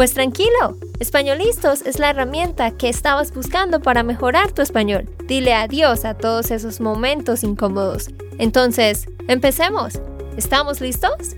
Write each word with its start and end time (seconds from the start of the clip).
Pues 0.00 0.14
tranquilo, 0.14 0.78
Españolistos 0.98 1.82
es 1.82 1.98
la 1.98 2.08
herramienta 2.08 2.70
que 2.70 2.88
estabas 2.88 3.34
buscando 3.34 3.82
para 3.82 4.02
mejorar 4.02 4.50
tu 4.50 4.62
español. 4.62 5.14
Dile 5.26 5.52
adiós 5.52 6.06
a 6.06 6.16
todos 6.16 6.50
esos 6.50 6.80
momentos 6.80 7.44
incómodos. 7.44 8.08
Entonces, 8.38 9.04
empecemos. 9.28 10.00
¿Estamos 10.38 10.80
listos? 10.80 11.36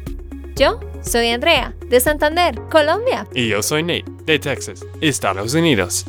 Yo 0.55 0.79
soy 1.01 1.30
Andrea, 1.30 1.75
de 1.89 1.98
Santander, 1.98 2.55
Colombia. 2.70 3.27
Y 3.34 3.48
yo 3.48 3.65
soy 3.65 3.83
Nate, 3.83 4.05
de 4.27 4.39
Texas, 4.39 4.87
Estados 5.01 5.55
Unidos. 5.55 6.05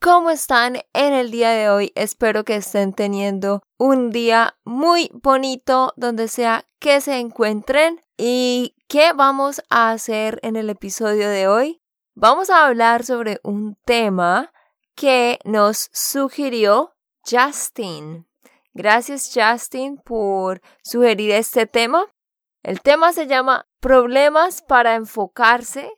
¿Cómo 0.00 0.30
están 0.30 0.78
en 0.94 1.12
el 1.12 1.30
día 1.30 1.50
de 1.50 1.70
hoy? 1.70 1.92
Espero 1.94 2.44
que 2.44 2.56
estén 2.56 2.92
teniendo 2.92 3.62
un 3.78 4.10
día 4.10 4.56
muy 4.64 5.12
bonito 5.14 5.92
donde 5.94 6.26
sea 6.26 6.64
que 6.80 7.00
se 7.00 7.20
encuentren. 7.20 8.00
¿Y 8.16 8.74
qué 8.94 9.12
vamos 9.12 9.60
a 9.70 9.90
hacer 9.90 10.38
en 10.44 10.54
el 10.54 10.70
episodio 10.70 11.28
de 11.28 11.48
hoy? 11.48 11.82
Vamos 12.14 12.48
a 12.48 12.64
hablar 12.64 13.04
sobre 13.04 13.40
un 13.42 13.76
tema 13.84 14.52
que 14.94 15.40
nos 15.44 15.90
sugirió 15.92 16.94
Justin. 17.28 18.28
Gracias 18.72 19.32
Justin 19.34 19.96
por 19.96 20.60
sugerir 20.84 21.32
este 21.32 21.66
tema. 21.66 22.06
El 22.62 22.82
tema 22.82 23.12
se 23.12 23.26
llama 23.26 23.66
Problemas 23.80 24.62
para 24.62 24.94
enfocarse 24.94 25.90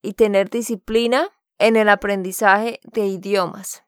y 0.00 0.14
tener 0.14 0.48
disciplina 0.48 1.28
en 1.58 1.76
el 1.76 1.90
aprendizaje 1.90 2.80
de 2.84 3.04
idiomas. 3.04 3.84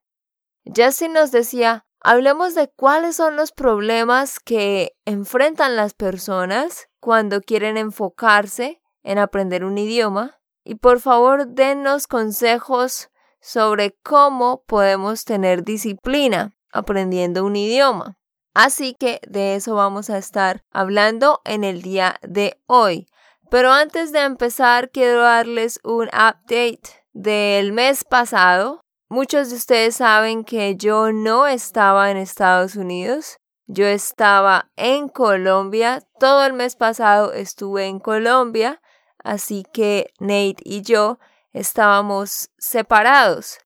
Justin 0.66 1.14
nos 1.14 1.30
decía, 1.30 1.86
hablemos 2.00 2.55
de 2.55 2.68
cuáles 2.68 3.16
son 3.16 3.34
los 3.34 3.50
problemas 3.50 4.40
que 4.40 4.94
enfrentan 5.06 5.74
las 5.74 5.94
personas 5.94 6.90
cuando 7.03 7.41
quieren 7.41 7.77
enfocarse 7.77 8.81
en 9.03 9.19
aprender 9.19 9.64
un 9.64 9.77
idioma 9.77 10.39
y 10.64 10.77
por 10.77 11.00
favor 11.00 11.48
denos 11.48 12.06
consejos 12.06 13.11
sobre 13.41 13.98
cómo 14.05 14.62
podemos 14.69 15.25
tener 15.25 15.64
disciplina 15.64 16.55
aprendiendo 16.73 17.45
un 17.45 17.56
idioma. 17.56 18.19
Así 18.55 18.95
que 18.95 19.20
de 19.27 19.56
eso 19.56 19.75
vamos 19.75 20.11
a 20.11 20.19
estar 20.19 20.62
hablando 20.70 21.41
en 21.45 21.64
el 21.64 21.83
día 21.83 22.20
de 22.23 22.62
hoy. 22.67 23.08
Pero 23.50 23.73
antes 23.73 24.12
de 24.12 24.20
empezar, 24.20 24.91
quiero 24.91 25.23
darles 25.23 25.80
un 25.83 26.06
update 26.06 26.83
del 27.12 27.73
mes 27.73 28.05
pasado. 28.05 28.80
Muchos 29.08 29.50
de 29.50 29.56
ustedes 29.56 29.97
saben 29.97 30.45
que 30.45 30.77
yo 30.77 31.12
no 31.12 31.48
estaba 31.48 32.12
en 32.12 32.17
Estados 32.17 32.77
Unidos. 32.77 33.39
Yo 33.72 33.86
estaba 33.86 34.70
en 34.76 35.08
Colombia. 35.08 36.02
Todo 36.18 36.44
el 36.44 36.52
mes 36.52 36.76
pasado 36.76 37.32
estuve 37.32 37.86
en 37.86 37.98
Colombia 37.98 38.80
así 39.22 39.64
que 39.72 40.12
Nate 40.18 40.56
y 40.64 40.82
yo 40.82 41.18
estábamos 41.52 42.50
separados. 42.58 43.58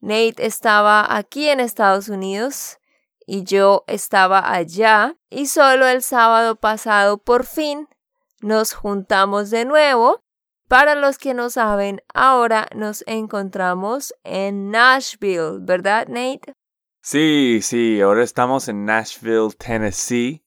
Nate 0.00 0.46
estaba 0.46 1.16
aquí 1.16 1.48
en 1.48 1.60
Estados 1.60 2.08
Unidos 2.08 2.78
y 3.26 3.44
yo 3.44 3.84
estaba 3.86 4.52
allá 4.52 5.16
y 5.30 5.46
solo 5.46 5.86
el 5.86 6.02
sábado 6.02 6.56
pasado 6.56 7.18
por 7.18 7.44
fin 7.44 7.88
nos 8.40 8.72
juntamos 8.72 9.50
de 9.50 9.64
nuevo. 9.64 10.22
Para 10.68 10.94
los 10.94 11.18
que 11.18 11.34
no 11.34 11.50
saben, 11.50 12.02
ahora 12.14 12.66
nos 12.74 13.04
encontramos 13.06 14.14
en 14.24 14.70
Nashville, 14.70 15.58
¿verdad 15.60 16.08
Nate? 16.08 16.54
Sí, 17.04 17.58
sí, 17.62 18.00
ahora 18.00 18.22
estamos 18.22 18.68
en 18.68 18.84
Nashville, 18.84 19.50
Tennessee 19.58 20.44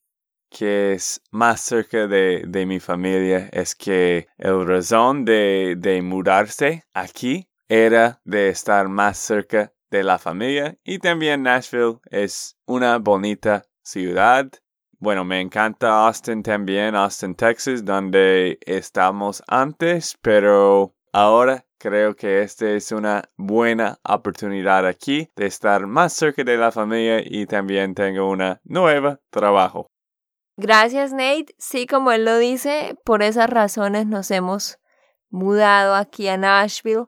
que 0.49 0.93
es 0.93 1.21
más 1.31 1.59
cerca 1.59 2.07
de, 2.07 2.65
mi 2.65 2.79
familia 2.79 3.49
es 3.51 3.75
que 3.75 4.29
el 4.37 4.65
razón 4.65 5.25
de, 5.25 5.75
de 5.77 6.01
mudarse 6.01 6.85
aquí 6.93 7.49
era 7.67 8.21
de 8.23 8.47
estar 8.47 8.87
más 8.87 9.17
cerca 9.17 9.73
de 9.91 10.03
la 10.03 10.17
familia 10.17 10.77
y 10.85 10.99
también 10.99 11.43
Nashville 11.43 11.97
es 12.09 12.57
una 12.65 12.99
bonita 12.99 13.65
ciudad. 13.83 14.49
Bueno, 14.97 15.25
me 15.25 15.41
encanta 15.41 16.07
Austin 16.07 16.41
también, 16.41 16.95
Austin, 16.95 17.35
Texas, 17.35 17.83
donde 17.83 18.57
estamos 18.65 19.43
antes, 19.47 20.17
pero 20.21 20.95
ahora 21.15 21.65
creo 21.77 22.13
que 22.13 22.41
esta 22.41 22.69
es 22.71 22.91
una 22.91 23.23
buena 23.37 23.99
oportunidad 24.03 24.85
aquí 24.85 25.31
de 25.37 25.45
estar 25.45 25.87
más 25.87 26.11
cerca 26.11 26.43
de 26.43 26.57
la 26.57 26.73
familia 26.73 27.21
y 27.23 27.45
también 27.45 27.95
tengo 27.95 28.29
una 28.29 28.59
nueva 28.65 29.21
trabajo. 29.29 29.87
Gracias, 30.57 31.13
Nate. 31.13 31.55
Sí, 31.57 31.87
como 31.87 32.11
él 32.11 32.25
lo 32.25 32.37
dice, 32.37 32.97
por 33.05 33.23
esas 33.23 33.49
razones 33.49 34.07
nos 34.07 34.29
hemos 34.29 34.77
mudado 35.29 35.95
aquí 35.95 36.27
a 36.27 36.35
Nashville, 36.35 37.05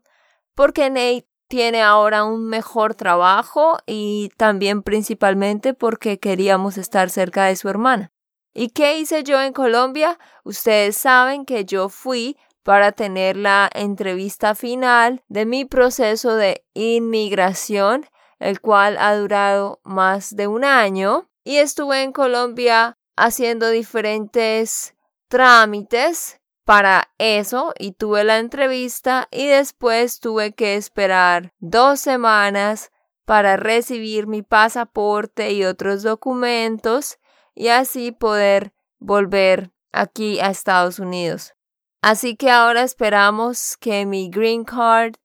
porque 0.55 0.89
Nate 0.89 1.27
tiene 1.49 1.81
ahora 1.81 2.23
un 2.23 2.47
mejor 2.47 2.95
trabajo 2.95 3.77
y 3.85 4.29
también 4.37 4.83
principalmente 4.83 5.73
porque 5.73 6.17
queríamos 6.17 6.77
estar 6.77 7.09
cerca 7.09 7.45
de 7.45 7.57
su 7.57 7.67
hermana. 7.67 8.13
¿Y 8.53 8.69
qué 8.69 8.97
hice 8.97 9.23
yo 9.23 9.41
en 9.41 9.53
Colombia? 9.53 10.17
Ustedes 10.43 10.97
saben 10.97 11.45
que 11.45 11.63
yo 11.65 11.89
fui 11.89 12.37
para 12.67 12.91
tener 12.91 13.37
la 13.37 13.69
entrevista 13.73 14.53
final 14.53 15.23
de 15.29 15.45
mi 15.45 15.63
proceso 15.63 16.35
de 16.35 16.65
inmigración, 16.73 18.05
el 18.39 18.59
cual 18.59 18.97
ha 18.99 19.15
durado 19.15 19.79
más 19.85 20.35
de 20.35 20.47
un 20.47 20.65
año. 20.65 21.29
Y 21.45 21.59
estuve 21.59 22.03
en 22.03 22.11
Colombia 22.11 22.97
haciendo 23.15 23.69
diferentes 23.69 24.97
trámites 25.29 26.41
para 26.65 27.09
eso 27.17 27.73
y 27.79 27.93
tuve 27.93 28.25
la 28.25 28.37
entrevista 28.37 29.29
y 29.31 29.47
después 29.47 30.19
tuve 30.19 30.51
que 30.51 30.75
esperar 30.75 31.53
dos 31.59 32.01
semanas 32.01 32.91
para 33.23 33.55
recibir 33.55 34.27
mi 34.27 34.41
pasaporte 34.41 35.53
y 35.53 35.63
otros 35.63 36.03
documentos 36.03 37.17
y 37.55 37.69
así 37.69 38.11
poder 38.11 38.73
volver 38.99 39.71
aquí 39.93 40.41
a 40.41 40.49
Estados 40.49 40.99
Unidos. 40.99 41.56
Así 42.01 42.35
que 42.35 42.51
ahora 42.51 42.83
esperamos 42.83 43.77
que 43.77 44.05
mi 44.05 44.29
green 44.29 44.63
card 44.63 45.15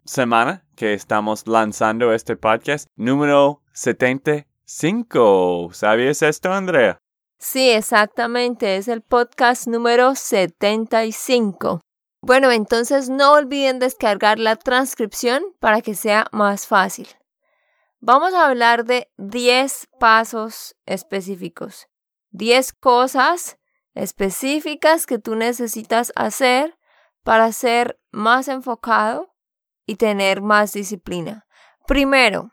semana 0.05 0.67
que 0.77 0.93
estamos 0.93 1.47
lanzando 1.47 2.13
este 2.13 2.37
podcast, 2.37 2.91
número 2.95 3.63
75. 3.73 5.71
¿Sabías 5.73 6.21
esto, 6.21 6.53
Andrea? 6.53 7.01
Sí, 7.41 7.71
exactamente, 7.71 8.77
es 8.77 8.89
el 8.89 9.01
podcast 9.01 9.69
número 9.69 10.17
75. 10.17 11.81
Bueno, 12.21 12.51
entonces 12.51 13.09
no 13.09 13.33
olviden 13.33 13.79
descargar 13.79 14.41
la 14.41 14.57
transcripción 14.57 15.45
para 15.61 15.81
que 15.81 15.95
sea 15.95 16.27
más 16.33 16.67
fácil. 16.67 17.07
Vamos 18.01 18.35
a 18.35 18.47
hablar 18.47 18.85
de 18.85 19.09
10 19.19 19.89
pasos 20.01 20.75
específicos, 20.85 21.87
10 22.31 22.73
cosas 22.73 23.57
específicas 23.95 25.07
que 25.07 25.21
tú 25.21 25.37
necesitas 25.37 26.13
hacer 26.17 26.77
para 27.23 27.53
ser 27.53 28.01
más 28.11 28.49
enfocado 28.49 29.33
y 29.87 29.95
tener 29.95 30.43
más 30.43 30.73
disciplina. 30.73 31.47
Primero, 31.87 32.51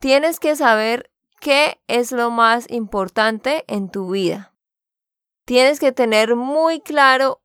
tienes 0.00 0.40
que 0.40 0.56
saber 0.56 1.12
qué 1.40 1.80
es 1.86 2.12
lo 2.12 2.30
más 2.30 2.70
importante 2.70 3.64
en 3.68 3.90
tu 3.90 4.10
vida. 4.10 4.54
Tienes 5.44 5.80
que 5.80 5.92
tener 5.92 6.36
muy 6.36 6.80
claro 6.80 7.42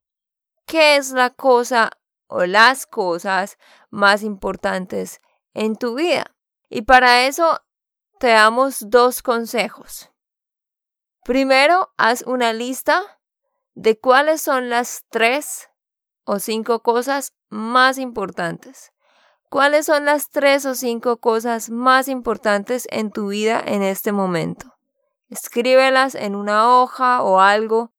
qué 0.66 0.98
es 0.98 1.12
la 1.12 1.30
cosa 1.30 1.92
o 2.28 2.45
las 2.45 2.86
cosas 2.86 3.57
más 3.90 4.24
importantes 4.24 5.22
en 5.54 5.75
tu 5.75 5.95
vida. 5.95 6.36
Y 6.69 6.81
para 6.84 7.25
eso 7.25 7.62
te 8.19 8.30
damos 8.30 8.90
dos 8.90 9.22
consejos. 9.22 10.10
Primero, 11.24 11.94
haz 11.98 12.24
una 12.24 12.54
lista 12.54 13.19
de 13.75 14.00
cuáles 14.00 14.42
son 14.42 14.69
las 14.69 15.06
tres 15.10 15.69
o 16.25 16.40
cinco 16.40 16.81
cosas 16.81 17.34
más 17.50 17.98
importantes. 17.98 18.93
¿Cuáles 19.53 19.85
son 19.85 20.05
las 20.05 20.31
tres 20.31 20.65
o 20.65 20.73
cinco 20.73 21.17
cosas 21.17 21.69
más 21.69 22.07
importantes 22.07 22.88
en 22.89 23.11
tu 23.11 23.27
vida 23.27 23.61
en 23.63 23.83
este 23.83 24.11
momento? 24.11 24.73
Escríbelas 25.29 26.15
en 26.15 26.33
una 26.33 26.81
hoja 26.81 27.21
o 27.21 27.39
algo, 27.39 27.94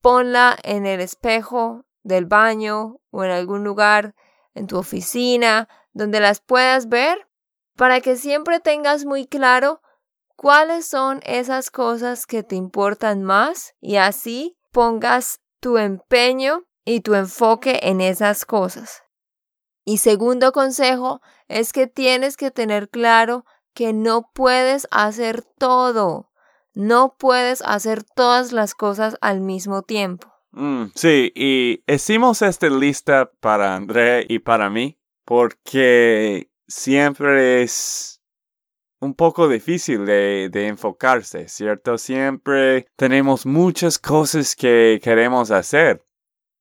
ponla 0.00 0.56
en 0.64 0.84
el 0.84 1.00
espejo 1.00 1.84
del 2.02 2.26
baño 2.26 2.98
o 3.12 3.22
en 3.22 3.30
algún 3.30 3.62
lugar 3.62 4.16
en 4.54 4.66
tu 4.66 4.78
oficina 4.78 5.68
donde 5.92 6.18
las 6.18 6.40
puedas 6.40 6.88
ver 6.88 7.28
para 7.76 8.00
que 8.00 8.16
siempre 8.16 8.58
tengas 8.58 9.04
muy 9.04 9.28
claro 9.28 9.82
cuáles 10.34 10.88
son 10.88 11.20
esas 11.22 11.70
cosas 11.70 12.26
que 12.26 12.42
te 12.42 12.56
importan 12.56 13.22
más 13.22 13.76
y 13.80 13.94
así 13.94 14.58
pongas 14.72 15.38
tu 15.60 15.78
empeño 15.78 16.64
y 16.84 17.02
tu 17.02 17.14
enfoque 17.14 17.78
en 17.84 18.00
esas 18.00 18.44
cosas. 18.44 19.05
Y 19.88 19.98
segundo 19.98 20.50
consejo 20.50 21.22
es 21.46 21.72
que 21.72 21.86
tienes 21.86 22.36
que 22.36 22.50
tener 22.50 22.88
claro 22.88 23.46
que 23.72 23.92
no 23.92 24.32
puedes 24.34 24.88
hacer 24.90 25.42
todo. 25.42 26.32
No 26.74 27.14
puedes 27.16 27.62
hacer 27.62 28.02
todas 28.02 28.50
las 28.50 28.74
cosas 28.74 29.16
al 29.20 29.40
mismo 29.40 29.82
tiempo. 29.82 30.26
Mm, 30.50 30.86
sí, 30.96 31.32
y 31.36 31.84
hicimos 31.86 32.42
esta 32.42 32.68
lista 32.68 33.30
para 33.38 33.76
Andrea 33.76 34.24
y 34.26 34.40
para 34.40 34.68
mí 34.70 34.98
porque 35.24 36.50
siempre 36.66 37.62
es 37.62 38.20
un 39.00 39.14
poco 39.14 39.48
difícil 39.48 40.04
de, 40.04 40.48
de, 40.50 40.66
enfocarse, 40.66 41.46
¿cierto? 41.48 41.96
Siempre 41.96 42.88
tenemos 42.96 43.46
muchas 43.46 44.00
cosas 44.00 44.56
que 44.56 44.98
queremos 45.00 45.52
hacer, 45.52 46.04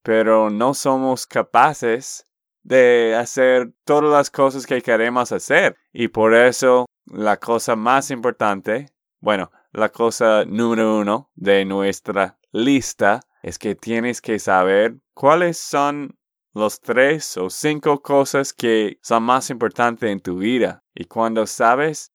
pero 0.04 0.52
no 0.52 0.76
somos 0.76 1.26
capaces 1.26 2.25
de 2.66 3.16
hacer 3.16 3.72
todas 3.86 4.12
las 4.12 4.32
cosas 4.32 4.66
que 4.66 4.82
queremos 4.82 5.32
hacer. 5.32 5.78
Y 5.94 6.08
por 6.08 6.34
eso 6.34 6.88
la 7.06 7.38
cosa 7.38 7.76
más 7.76 8.10
importante, 8.10 8.88
bueno, 9.20 9.52
la 9.72 9.90
cosa 9.90 10.46
número 10.46 10.98
uno 10.98 11.30
de 11.36 11.64
nuestra 11.64 12.40
lista 12.52 13.22
es 13.44 13.60
que 13.60 13.76
tienes 13.76 14.20
que 14.20 14.40
saber 14.40 14.96
cuáles 15.14 15.60
son 15.60 16.18
los 16.54 16.82
tres 16.82 17.38
o 17.38 17.50
cinco 17.52 18.02
cosas 18.02 18.52
que 18.52 18.98
son 19.04 19.24
más 19.24 19.52
importantes 19.52 20.10
en 20.10 20.20
tu 20.20 20.38
vida. 20.38 20.84
Y 20.96 21.06
cuando 21.06 21.46
sabes 21.46 22.14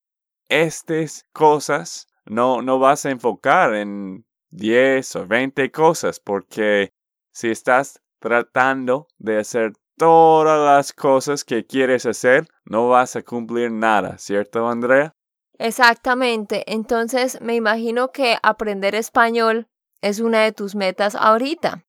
estas 0.48 1.26
cosas, 1.32 2.08
no, 2.24 2.60
no 2.60 2.80
vas 2.80 3.06
a 3.06 3.10
enfocar 3.10 3.74
en 3.74 4.24
10 4.50 5.14
o 5.16 5.26
20 5.28 5.70
cosas, 5.70 6.18
porque 6.18 6.92
si 7.32 7.50
estás 7.50 8.02
tratando 8.18 9.06
de 9.18 9.38
hacer 9.38 9.72
todas 10.00 10.58
las 10.58 10.94
cosas 10.94 11.44
que 11.44 11.66
quieres 11.66 12.06
hacer, 12.06 12.48
no 12.64 12.88
vas 12.88 13.16
a 13.16 13.22
cumplir 13.22 13.70
nada, 13.70 14.16
¿cierto, 14.16 14.66
Andrea? 14.66 15.14
Exactamente. 15.58 16.64
Entonces 16.72 17.38
me 17.42 17.54
imagino 17.54 18.10
que 18.10 18.38
aprender 18.42 18.94
español 18.94 19.68
es 20.00 20.20
una 20.20 20.40
de 20.40 20.52
tus 20.52 20.74
metas 20.74 21.14
ahorita, 21.14 21.84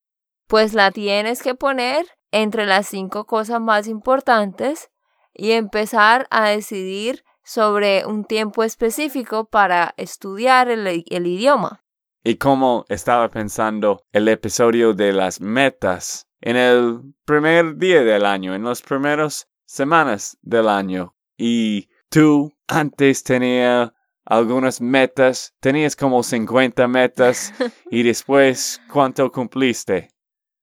pues 0.48 0.74
la 0.74 0.92
tienes 0.92 1.42
que 1.42 1.56
poner 1.56 2.06
entre 2.32 2.66
las 2.66 2.88
cinco 2.88 3.26
cosas 3.26 3.62
más 3.62 3.88
importantes 3.88 4.90
y 5.34 5.52
empezar 5.52 6.28
a 6.32 6.50
decidir 6.50 7.24
sobre 7.46 8.06
un 8.06 8.26
tiempo 8.26 8.66
específico 8.66 9.46
para 9.46 9.94
estudiar 9.96 10.68
el, 10.70 10.86
el, 10.86 11.28
idioma. 11.28 11.82
Y 12.26 12.36
como 12.36 12.84
estaba 12.90 13.30
pensando 13.30 14.04
el 14.12 14.28
episodio 14.28 14.94
de 14.94 15.14
las 15.14 15.40
metas 15.40 16.28
en 16.42 16.58
el 16.58 17.02
primer 17.26 17.78
día 17.78 18.04
del 18.04 18.26
año, 18.26 18.54
en 18.54 18.64
las 18.64 18.82
primeras 18.82 19.48
semanas 19.66 20.38
del 20.42 20.68
año, 20.68 21.16
y 21.38 21.90
tú 22.10 22.54
antes 22.68 23.24
tenía 23.24 23.94
algunas 24.26 24.82
metas, 24.82 25.54
tenías 25.60 25.96
como 25.96 26.24
50 26.24 26.88
metas 26.88 27.54
y 27.90 28.04
después, 28.04 28.82
¿cuánto 28.92 29.32
cumpliste? 29.32 30.10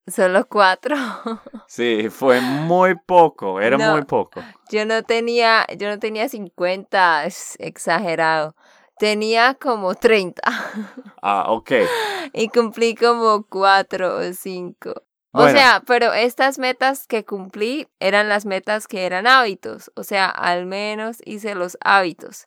Solo 0.06 0.46
cuatro. 0.48 0.96
Sí, 1.66 2.08
fue 2.08 2.40
muy 2.40 2.94
poco, 2.94 3.60
era 3.60 3.76
muy 3.76 4.02
poco. 4.04 4.42
Yo 4.70 4.86
no 4.86 5.02
tenía, 5.02 5.66
yo 5.76 5.90
no 5.90 5.98
tenía 5.98 6.26
50, 6.26 7.26
es 7.26 7.56
exagerado. 7.58 8.56
Tenía 8.98 9.54
como 9.54 9.94
30. 9.94 10.42
Ah, 11.22 11.52
ok. 11.52 11.72
Y 12.32 12.48
cumplí 12.48 12.94
como 12.94 13.44
cuatro 13.48 14.16
o 14.16 14.32
cinco. 14.32 15.02
O 15.32 15.48
sea, 15.48 15.82
pero 15.86 16.14
estas 16.14 16.58
metas 16.58 17.06
que 17.06 17.24
cumplí 17.24 17.86
eran 18.00 18.28
las 18.28 18.46
metas 18.46 18.88
que 18.88 19.06
eran 19.06 19.26
hábitos. 19.26 19.92
O 19.94 20.02
sea, 20.02 20.26
al 20.26 20.66
menos 20.66 21.18
hice 21.24 21.54
los 21.54 21.76
hábitos 21.80 22.46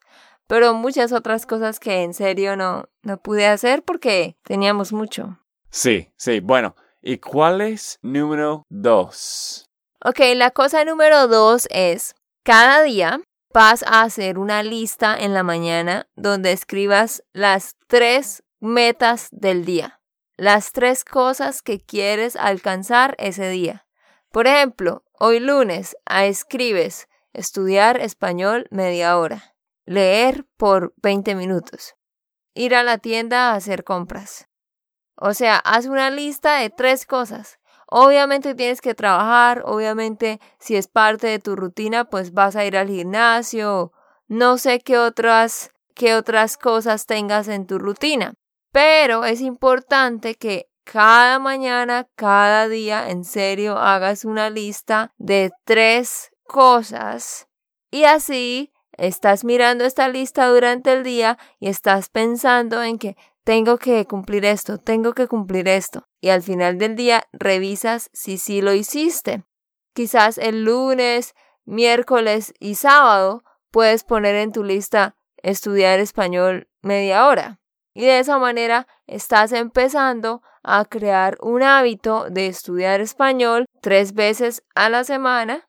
pero 0.51 0.73
muchas 0.73 1.13
otras 1.13 1.45
cosas 1.45 1.79
que 1.79 2.03
en 2.03 2.13
serio 2.13 2.57
no, 2.57 2.89
no 3.03 3.15
pude 3.21 3.47
hacer 3.47 3.83
porque 3.83 4.35
teníamos 4.43 4.91
mucho. 4.91 5.39
Sí, 5.69 6.11
sí, 6.17 6.41
bueno. 6.41 6.75
¿Y 7.01 7.19
cuál 7.19 7.61
es 7.61 7.99
número 8.01 8.65
dos? 8.67 9.69
Ok, 10.03 10.19
la 10.35 10.51
cosa 10.51 10.83
número 10.83 11.29
dos 11.29 11.69
es, 11.71 12.15
cada 12.43 12.83
día 12.83 13.21
vas 13.53 13.83
a 13.83 14.01
hacer 14.01 14.37
una 14.37 14.61
lista 14.61 15.15
en 15.17 15.33
la 15.33 15.43
mañana 15.43 16.07
donde 16.17 16.51
escribas 16.51 17.23
las 17.31 17.77
tres 17.87 18.43
metas 18.59 19.29
del 19.31 19.63
día, 19.63 20.00
las 20.37 20.71
tres 20.71 21.03
cosas 21.05 21.61
que 21.61 21.79
quieres 21.79 22.35
alcanzar 22.35 23.15
ese 23.19 23.49
día. 23.49 23.85
Por 24.31 24.47
ejemplo, 24.47 25.03
hoy 25.19 25.39
lunes 25.39 25.95
ah, 26.05 26.25
escribes 26.25 27.07
estudiar 27.33 27.99
español 27.99 28.67
media 28.71 29.17
hora 29.17 29.51
leer 29.85 30.45
por 30.57 30.93
20 31.01 31.35
minutos, 31.35 31.95
ir 32.53 32.75
a 32.75 32.83
la 32.83 32.97
tienda 32.97 33.51
a 33.51 33.55
hacer 33.55 33.83
compras. 33.83 34.47
O 35.15 35.33
sea, 35.33 35.57
haz 35.57 35.85
una 35.85 36.09
lista 36.09 36.57
de 36.57 36.69
tres 36.69 37.05
cosas. 37.05 37.59
Obviamente 37.87 38.55
tienes 38.55 38.79
que 38.79 38.95
trabajar, 38.95 39.63
obviamente 39.65 40.39
si 40.59 40.77
es 40.77 40.87
parte 40.87 41.27
de 41.27 41.39
tu 41.39 41.55
rutina, 41.55 42.05
pues 42.05 42.31
vas 42.31 42.55
a 42.55 42.63
ir 42.63 42.77
al 42.77 42.87
gimnasio, 42.87 43.91
no 44.27 44.57
sé 44.57 44.79
qué 44.79 44.97
otras 44.97 45.71
qué 45.93 46.15
otras 46.15 46.57
cosas 46.57 47.05
tengas 47.05 47.49
en 47.49 47.67
tu 47.67 47.77
rutina, 47.77 48.33
pero 48.71 49.25
es 49.25 49.41
importante 49.41 50.35
que 50.35 50.69
cada 50.83 51.39
mañana, 51.39 52.07
cada 52.15 52.67
día, 52.67 53.09
en 53.09 53.23
serio, 53.23 53.77
hagas 53.77 54.25
una 54.25 54.49
lista 54.49 55.13
de 55.17 55.51
tres 55.65 56.31
cosas 56.43 57.47
y 57.91 58.03
así 58.03 58.71
Estás 58.97 59.43
mirando 59.43 59.85
esta 59.85 60.07
lista 60.09 60.47
durante 60.47 60.93
el 60.93 61.03
día 61.03 61.37
y 61.59 61.69
estás 61.69 62.09
pensando 62.09 62.83
en 62.83 62.99
que 62.99 63.15
tengo 63.43 63.77
que 63.77 64.05
cumplir 64.05 64.45
esto, 64.45 64.77
tengo 64.77 65.13
que 65.13 65.27
cumplir 65.27 65.67
esto. 65.67 66.07
Y 66.19 66.29
al 66.29 66.43
final 66.43 66.77
del 66.77 66.95
día 66.95 67.23
revisas 67.31 68.09
si 68.13 68.37
sí 68.37 68.61
lo 68.61 68.73
hiciste. 68.73 69.43
Quizás 69.93 70.37
el 70.37 70.65
lunes, 70.65 71.33
miércoles 71.65 72.53
y 72.59 72.75
sábado 72.75 73.43
puedes 73.71 74.03
poner 74.03 74.35
en 74.35 74.51
tu 74.51 74.63
lista 74.63 75.15
estudiar 75.37 75.99
español 75.99 76.69
media 76.81 77.27
hora. 77.27 77.60
Y 77.93 78.01
de 78.01 78.19
esa 78.19 78.37
manera 78.37 78.87
estás 79.07 79.51
empezando 79.51 80.41
a 80.63 80.85
crear 80.85 81.37
un 81.41 81.63
hábito 81.63 82.29
de 82.29 82.47
estudiar 82.47 83.01
español 83.01 83.65
tres 83.81 84.13
veces 84.13 84.63
a 84.75 84.89
la 84.89 85.03
semana 85.03 85.67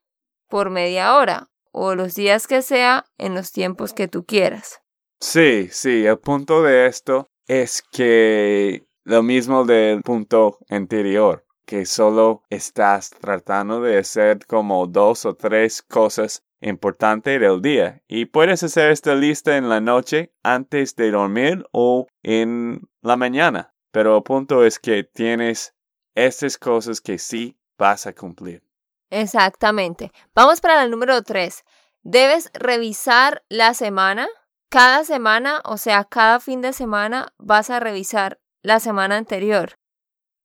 por 0.49 0.71
media 0.71 1.17
hora 1.17 1.49
o 1.73 1.95
los 1.95 2.15
días 2.15 2.47
que 2.47 2.63
sea 2.63 3.07
en 3.19 3.35
los 3.35 3.51
tiempos 3.51 3.93
que 3.93 4.07
tú 4.09 4.25
quieras. 4.25 4.81
Sí, 5.21 5.69
sí, 5.71 6.05
el 6.05 6.19
punto 6.19 6.63
de 6.63 6.87
esto 6.87 7.29
es 7.47 7.83
que 7.83 8.85
lo 9.05 9.23
mismo 9.23 9.65
del 9.65 10.03
punto 10.03 10.59
anterior, 10.69 11.45
que 11.67 11.87
solo 11.87 12.43
estás 12.51 13.11
tratando 13.11 13.81
de 13.81 13.99
hacer 13.99 14.47
como 14.47 14.87
dos 14.87 15.25
o 15.25 15.35
tres 15.35 15.83
cosas 15.83 16.43
importantes 16.63 17.41
del 17.41 17.61
día 17.61 18.03
y 18.09 18.27
puedes 18.27 18.63
hacer 18.63 18.91
esta 18.91 19.15
lista 19.15 19.57
en 19.57 19.69
la 19.69 19.81
noche 19.81 20.33
antes 20.43 20.97
de 20.97 21.11
dormir 21.11 21.67
o 21.73 22.07
en 22.23 22.89
la 23.03 23.17
mañana, 23.17 23.75
pero 23.91 24.17
el 24.17 24.23
punto 24.23 24.65
es 24.65 24.79
que 24.79 25.05
tienes 25.05 25.75
estas 26.15 26.57
cosas 26.57 27.01
que 27.01 27.19
sí 27.19 27.59
vas 27.77 28.07
a 28.07 28.15
cumplir. 28.15 28.63
Exactamente. 29.11 30.13
Vamos 30.35 30.61
para 30.61 30.83
el 30.83 30.91
número 30.91 31.23
3. 31.23 31.65
Debes 32.03 32.51
revisar 32.55 33.45
la 33.49 33.75
semana 33.75 34.29
Cada 34.71 35.05
semana, 35.05 35.61
o 35.67 35.77
sea, 35.77 36.05
cada 36.05 36.41
fin 36.41 36.63
de 36.63 36.73
semana, 36.73 37.35
vas 37.37 37.69
a 37.69 37.79
revisar 37.79 38.41
la 38.63 38.81
semana 38.81 39.19
anterior. 39.19 39.75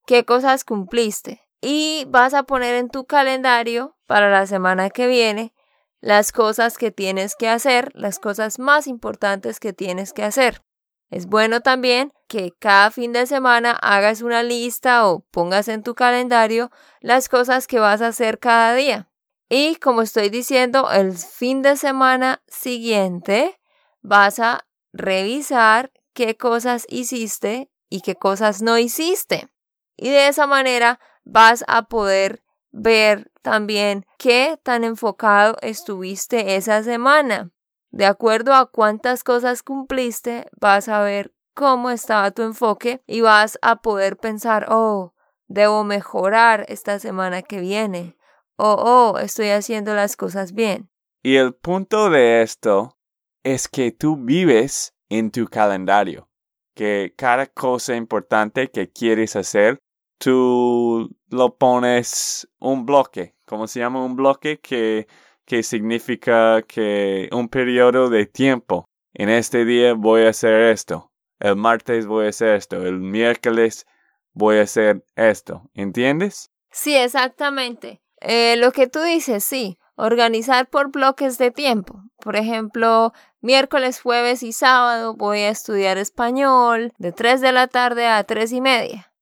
¿Qué 0.06 0.26
cosas 0.26 0.64
cumpliste? 0.64 1.40
Y 1.62 2.04
vas 2.08 2.34
a 2.34 2.42
poner 2.42 2.74
en 2.74 2.90
tu 2.90 3.06
calendario 3.06 3.96
para 4.06 4.30
la 4.30 4.46
semana 4.46 4.90
que 4.90 5.06
viene 5.06 5.54
las 6.00 6.32
cosas 6.32 6.78
que 6.78 6.90
tienes 6.90 7.34
que 7.34 7.48
hacer, 7.48 7.90
las 7.94 8.18
cosas 8.18 8.58
más 8.58 8.86
importantes 8.86 9.60
que 9.60 9.72
tienes 9.72 10.12
que 10.12 10.22
hacer. 10.22 10.62
Es 11.10 11.26
bueno 11.26 11.60
también 11.60 12.12
que 12.26 12.52
cada 12.58 12.90
fin 12.90 13.12
de 13.12 13.26
semana 13.26 13.72
hagas 13.72 14.20
una 14.20 14.42
lista 14.42 15.08
o 15.08 15.20
pongas 15.30 15.68
en 15.68 15.82
tu 15.82 15.94
calendario 15.94 16.70
las 17.00 17.28
cosas 17.28 17.66
que 17.66 17.78
vas 17.78 18.02
a 18.02 18.08
hacer 18.08 18.38
cada 18.38 18.74
día. 18.74 19.08
Y 19.48 19.76
como 19.76 20.02
estoy 20.02 20.28
diciendo, 20.28 20.90
el 20.90 21.16
fin 21.16 21.62
de 21.62 21.76
semana 21.76 22.42
siguiente 22.46 23.58
vas 24.02 24.38
a 24.38 24.66
revisar 24.92 25.90
qué 26.12 26.36
cosas 26.36 26.84
hiciste 26.90 27.70
y 27.88 28.02
qué 28.02 28.14
cosas 28.14 28.60
no 28.60 28.76
hiciste. 28.76 29.48
Y 29.96 30.10
de 30.10 30.28
esa 30.28 30.46
manera 30.46 31.00
vas 31.24 31.64
a 31.66 31.88
poder 31.88 32.42
ver 32.72 33.30
también 33.42 34.04
qué 34.18 34.58
tan 34.62 34.84
enfocado 34.84 35.56
estuviste 35.62 36.56
esa 36.56 36.82
semana. 36.82 37.50
De 37.90 38.04
acuerdo 38.04 38.54
a 38.54 38.70
cuántas 38.70 39.24
cosas 39.24 39.62
cumpliste, 39.62 40.46
vas 40.60 40.88
a 40.88 41.00
ver 41.02 41.32
cómo 41.54 41.90
estaba 41.90 42.30
tu 42.30 42.42
enfoque 42.42 43.02
y 43.06 43.20
vas 43.22 43.58
a 43.62 43.76
poder 43.82 44.16
pensar, 44.16 44.66
oh, 44.68 45.14
debo 45.46 45.84
mejorar 45.84 46.66
esta 46.68 46.98
semana 46.98 47.42
que 47.42 47.60
viene. 47.60 48.16
Oh, 48.56 48.76
oh, 49.14 49.18
estoy 49.18 49.48
haciendo 49.48 49.94
las 49.94 50.16
cosas 50.16 50.52
bien. 50.52 50.90
Y 51.22 51.36
el 51.36 51.54
punto 51.54 52.10
de 52.10 52.42
esto 52.42 52.98
es 53.42 53.68
que 53.68 53.90
tú 53.90 54.16
vives 54.16 54.94
en 55.08 55.30
tu 55.30 55.46
calendario, 55.46 56.28
que 56.74 57.14
cada 57.16 57.46
cosa 57.46 57.96
importante 57.96 58.70
que 58.70 58.90
quieres 58.90 59.34
hacer, 59.36 59.78
tú 60.18 61.17
lo 61.30 61.56
pones 61.56 62.48
un 62.58 62.86
bloque, 62.86 63.34
¿cómo 63.44 63.66
se 63.66 63.80
llama 63.80 64.04
un 64.04 64.16
bloque? 64.16 64.58
Que 64.60 65.06
que 65.48 65.62
significa 65.62 66.60
que 66.60 67.30
un 67.32 67.48
periodo 67.48 68.10
de 68.10 68.26
tiempo. 68.26 68.84
En 69.14 69.30
este 69.30 69.64
día 69.64 69.94
voy 69.94 70.26
a 70.26 70.28
hacer 70.28 70.52
esto. 70.64 71.10
El 71.40 71.56
martes 71.56 72.06
voy 72.06 72.26
a 72.26 72.28
hacer 72.28 72.56
esto. 72.56 72.76
El 72.84 73.00
miércoles 73.00 73.86
voy 74.34 74.58
a 74.58 74.64
hacer 74.64 75.02
esto. 75.16 75.62
¿Entiendes? 75.72 76.50
Sí, 76.70 76.94
exactamente. 76.94 78.02
Eh, 78.20 78.56
lo 78.58 78.72
que 78.72 78.88
tú 78.88 79.00
dices, 79.00 79.42
sí. 79.42 79.78
Organizar 79.96 80.68
por 80.68 80.90
bloques 80.90 81.38
de 81.38 81.50
tiempo. 81.50 82.02
Por 82.20 82.36
ejemplo, 82.36 83.14
miércoles, 83.40 84.02
jueves 84.02 84.42
y 84.42 84.52
sábado 84.52 85.14
voy 85.14 85.38
a 85.38 85.48
estudiar 85.48 85.96
español 85.96 86.92
de 86.98 87.12
3 87.12 87.40
de 87.40 87.52
la 87.52 87.68
tarde 87.68 88.06
a 88.06 88.22
3 88.22 88.52
y 88.52 88.60
media. 88.60 89.12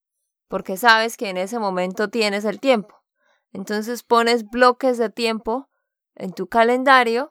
Porque 0.49 0.76
sabes 0.76 1.17
que 1.17 1.29
en 1.29 1.37
ese 1.37 1.59
momento 1.59 2.09
tienes 2.09 2.45
el 2.45 2.61
tiempo. 2.61 2.95
Entonces 3.53 4.03
pones 4.03 4.49
bloques 4.49 4.99
de 4.99 5.11
tiempo 5.11 5.69
en 6.15 6.33
tu 6.33 6.49
calendario 6.49 7.31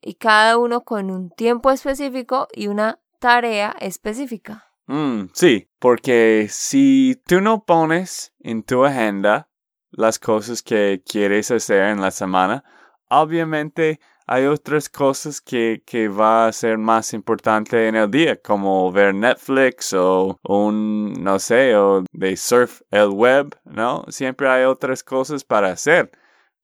y 0.00 0.14
cada 0.14 0.58
uno 0.58 0.82
con 0.82 1.10
un 1.10 1.30
tiempo 1.30 1.70
específico 1.70 2.48
y 2.52 2.66
una 2.66 3.00
tarea 3.18 3.74
específica. 3.80 4.72
Mm, 4.86 5.28
sí, 5.32 5.70
porque 5.78 6.48
si 6.50 7.20
tú 7.26 7.40
no 7.40 7.64
pones 7.64 8.32
en 8.40 8.64
tu 8.64 8.84
agenda 8.84 9.48
las 9.90 10.18
cosas 10.18 10.62
que 10.62 11.02
quieres 11.06 11.50
hacer 11.50 11.84
en 11.84 12.00
la 12.00 12.10
semana, 12.10 12.64
obviamente 13.08 14.00
hay 14.26 14.46
otras 14.46 14.88
cosas 14.88 15.40
que, 15.40 15.82
que 15.86 16.08
va 16.08 16.46
a 16.46 16.52
ser 16.52 16.78
más 16.78 17.12
importante 17.12 17.88
en 17.88 17.96
el 17.96 18.10
día, 18.10 18.36
como 18.40 18.90
ver 18.92 19.14
Netflix 19.14 19.92
o 19.92 20.38
un, 20.44 21.12
no 21.22 21.38
sé, 21.38 21.76
o 21.76 22.04
de 22.12 22.36
surf 22.36 22.82
el 22.90 23.08
web, 23.08 23.56
¿no? 23.64 24.04
Siempre 24.08 24.48
hay 24.48 24.64
otras 24.64 25.02
cosas 25.02 25.44
para 25.44 25.70
hacer. 25.70 26.10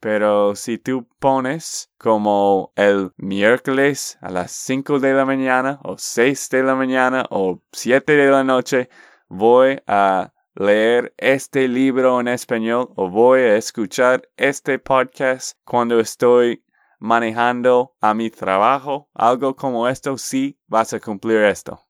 Pero 0.00 0.54
si 0.54 0.78
tú 0.78 1.08
pones 1.18 1.90
como 1.98 2.72
el 2.76 3.10
miércoles 3.16 4.16
a 4.20 4.30
las 4.30 4.52
5 4.52 5.00
de 5.00 5.12
la 5.12 5.24
mañana 5.24 5.80
o 5.82 5.96
6 5.98 6.50
de 6.50 6.62
la 6.62 6.76
mañana 6.76 7.26
o 7.30 7.60
7 7.72 8.12
de 8.12 8.30
la 8.30 8.44
noche, 8.44 8.88
voy 9.28 9.80
a 9.88 10.32
leer 10.54 11.14
este 11.18 11.66
libro 11.66 12.20
en 12.20 12.28
español 12.28 12.90
o 12.96 13.10
voy 13.10 13.40
a 13.40 13.56
escuchar 13.56 14.28
este 14.36 14.78
podcast 14.78 15.56
cuando 15.64 15.98
estoy 16.00 16.62
manejando 16.99 17.95
a 18.00 18.14
mi 18.14 18.31
trabajo, 18.31 19.09
algo 19.14 19.57
como 19.57 19.88
esto, 19.88 20.19
sí 20.19 20.59
vas 20.67 20.93
a 20.93 21.00
cumplir 21.00 21.38
esto. 21.45 21.81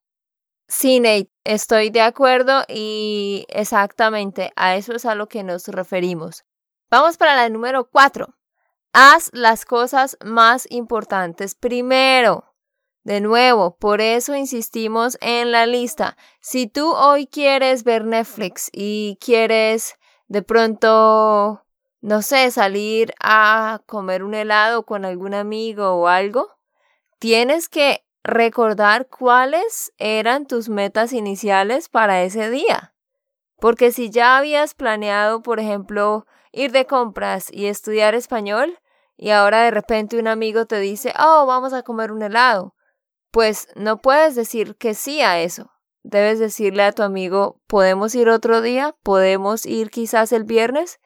Sí, 0.67 1.01
Nate, 1.01 1.31
estoy 1.45 1.91
de 1.91 2.03
acuerdo 2.03 2.63
y 2.69 3.47
exactamente 3.49 4.53
a 4.55 4.77
eso 4.77 4.95
es 4.95 5.07
a 5.07 5.15
lo 5.15 5.27
que 5.27 5.43
nos 5.43 5.67
referimos. 5.69 6.45
Vamos 6.91 7.17
para 7.17 7.35
la 7.37 7.49
número 7.49 7.89
cuatro. 7.89 8.35
Haz 8.93 9.31
las 9.33 9.65
cosas 9.65 10.19
más 10.25 10.67
importantes 10.71 11.55
primero. 11.55 12.55
De 13.03 13.23
nuevo, 13.23 13.79
por 13.79 14.03
eso 14.03 14.35
insistimos 14.35 15.17
en 15.23 15.53
la 15.53 15.65
lista. 15.65 16.19
Si 16.41 16.67
tú 16.67 16.93
hoy 16.93 17.27
quieres 17.27 17.85
ver 17.85 18.05
Netflix 18.05 18.69
y 18.73 19.17
quieres 19.21 19.95
de 20.27 20.43
pronto, 20.43 21.65
no 22.01 22.23
sé, 22.23 22.51
salir 22.51 23.13
a 23.21 23.81
comer 23.87 24.23
un 24.23 24.35
helado 24.35 24.85
con 24.85 25.05
algún 25.05 25.35
amigo 25.35 25.95
o 25.95 26.09
algo, 26.09 26.59
tienes 27.19 27.69
que 27.69 28.05
recordar 28.23 29.09
cuáles 29.09 29.93
eran 29.97 30.47
tus 30.47 30.69
metas 30.69 31.13
iniciales 31.13 31.89
para 31.89 32.23
ese 32.23 32.51
día. 32.51 32.95
Porque 33.61 33.91
si 33.91 34.11
ya 34.11 34.37
habías 34.37 34.75
planeado, 34.75 35.43
por 35.43 35.59
ejemplo, 35.59 36.27
ir 36.53 36.73
de 36.73 36.87
compras 36.87 37.49
y 37.53 37.67
estudiar 37.67 38.15
español 38.15 38.79
y 39.17 39.31
ahora 39.31 39.63
de 39.65 39.73
repente 39.73 40.19
un 40.19 40.29
amigo 40.29 40.67
te 40.67 40.79
dice, 40.79 41.13
oh, 41.19 41.45
vamos 41.47 41.73
a 41.73 41.83
comer 41.83 42.13
un 42.13 42.23
helado, 42.23 42.75
pues 43.33 43.67
no 43.75 43.99
puedes 43.99 44.37
decir 44.37 44.77
que 44.77 44.95
sí 44.95 45.21
a 45.21 45.41
eso. 45.41 45.73
Debes 46.05 46.39
decirle 46.39 46.85
a 46.85 46.93
tu 46.93 47.03
amigo, 47.03 47.61
¿podemos 47.67 48.15
ir 48.15 48.29
otro 48.29 48.63
día? 48.63 48.95
¿Podemos 49.03 49.67
ir 49.67 49.91
quizás 49.91 50.33
el 50.33 50.45
viernes? 50.45 51.01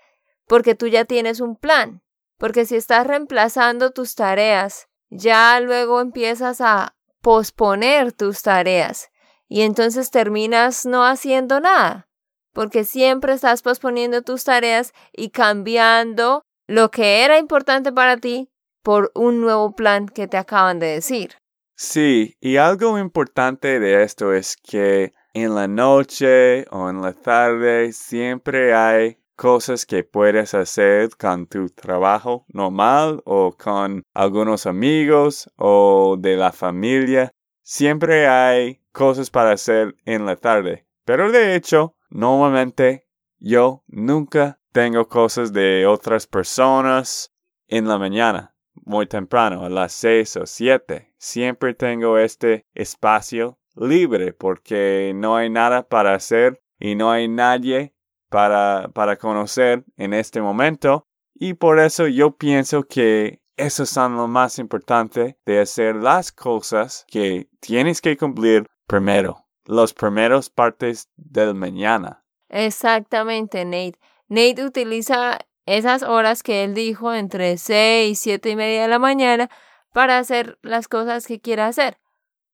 Porque 0.53 0.75
tú 0.75 0.87
ya 0.87 1.07
tienes 1.07 1.41
un 1.41 1.57
plan. 1.57 2.03
Porque 2.37 2.67
si 2.67 2.77
estás 2.77 3.07
reemplazando 3.07 3.93
tus 3.93 4.15
tareas, 4.15 4.89
ya 5.09 5.59
luego 5.61 6.03
empiezas 6.03 6.61
a 6.61 6.95
posponer 7.23 8.13
tus 8.13 8.43
tareas 8.43 9.11
y 9.49 9.63
entonces 9.63 10.11
terminas 10.11 10.85
no 10.85 11.07
haciendo 11.07 11.61
nada 11.61 12.09
porque 12.53 12.85
siempre 12.85 13.33
estás 13.33 13.63
posponiendo 13.63 14.23
tus 14.23 14.45
tareas 14.45 14.93
y 15.13 15.31
cambiando 15.31 16.45
lo 16.67 16.91
que 16.91 17.25
era 17.25 17.39
importante 17.39 17.93
para 17.93 18.17
ti 18.17 18.51
por 18.83 19.11
un 19.15 19.41
nuevo 19.41 19.75
plan 19.75 20.07
que 20.07 20.29
te 20.29 20.37
acaban 20.37 20.79
de 20.79 20.89
decir. 20.89 21.37
Sí, 21.75 22.37
y 22.41 22.57
algo 22.57 22.99
importante 22.99 23.81
de 23.81 24.03
esto 24.03 24.33
es 24.33 24.57
que 24.57 25.15
en 25.35 25.55
la 25.55 25.67
noche 25.67 26.67
o 26.71 26.91
en 26.91 27.01
la 27.01 27.13
tarde 27.13 27.93
siempre 27.93 28.75
hay 28.75 29.19
cosas 29.43 29.85
que 29.87 30.05
puedes 30.05 30.55
hacer 30.55 31.11
con 31.19 31.47
tu 31.47 31.69
trabajo 31.69 32.45
normal 32.49 33.21
o 33.25 33.57
con 33.57 34.03
algunos 34.15 34.67
amigos 34.67 35.51
o 35.57 36.17
de 36.19 36.37
la 36.37 36.53
familia. 36.53 37.33
Siempre 37.63 38.29
hay 38.29 38.81
cosas 38.93 39.31
para 39.31 39.53
hacer 39.53 39.97
en 40.05 40.27
la 40.27 40.37
tarde. 40.37 40.87
Pero 41.05 41.33
de 41.33 41.57
hecho, 41.57 41.97
Normalmente 42.13 43.09
yo 43.39 43.85
nunca 43.87 44.61
tengo 44.71 45.09
cosas 45.09 45.55
de 45.55 45.87
otras 45.87 46.27
personas 46.27 47.33
en 47.69 47.89
la 47.89 47.97
mañana, 47.97 48.55
muy 48.75 49.07
temprano, 49.07 49.65
a 49.65 49.71
las 49.71 49.93
seis 49.93 50.37
o 50.37 50.45
siete. 50.45 51.15
Siempre 51.17 51.73
tengo 51.73 52.19
este 52.19 52.67
espacio 52.75 53.59
libre 53.77 54.35
porque 54.35 55.13
no 55.15 55.37
hay 55.37 55.49
nada 55.49 55.89
para 55.89 56.15
hacer 56.15 56.63
y 56.79 56.97
no 56.97 57.11
hay 57.11 57.29
nadie 57.29 57.95
para, 58.33 58.91
para 58.93 59.17
conocer 59.17 59.85
en 59.97 60.15
este 60.15 60.41
momento. 60.41 61.07
Y 61.35 61.55
por 61.55 61.79
eso 61.79 62.09
yo 62.09 62.37
pienso 62.37 62.83
que 62.85 63.43
eso 63.57 63.85
es 63.85 63.97
lo 63.97 64.27
más 64.27 64.59
importante 64.59 65.39
de 65.47 65.61
hacer 65.61 65.97
las 65.97 66.33
cosas 66.33 67.05
que 67.07 67.49
tienes 67.61 68.01
que 68.01 68.17
cumplir 68.17 68.67
primero 68.87 69.47
los 69.65 69.95
primeros 69.95 70.51
partes 70.51 71.09
del 71.17 71.55
mañana. 71.55 72.25
Exactamente, 72.49 73.65
Nate. 73.65 73.99
Nate 74.29 74.65
utiliza 74.65 75.39
esas 75.67 76.03
horas 76.03 76.43
que 76.43 76.65
él 76.65 76.75
dijo 76.75 77.15
entre 77.15 77.57
seis 77.59 78.19
y 78.19 78.23
siete 78.23 78.51
y 78.51 78.57
media 78.57 78.83
de 78.83 78.89
la 78.89 78.99
mañana 78.99 79.49
para 79.93 80.19
hacer 80.19 80.59
las 80.63 80.89
cosas 80.89 81.27
que 81.27 81.41
quiera 81.41 81.69
hacer, 81.69 81.99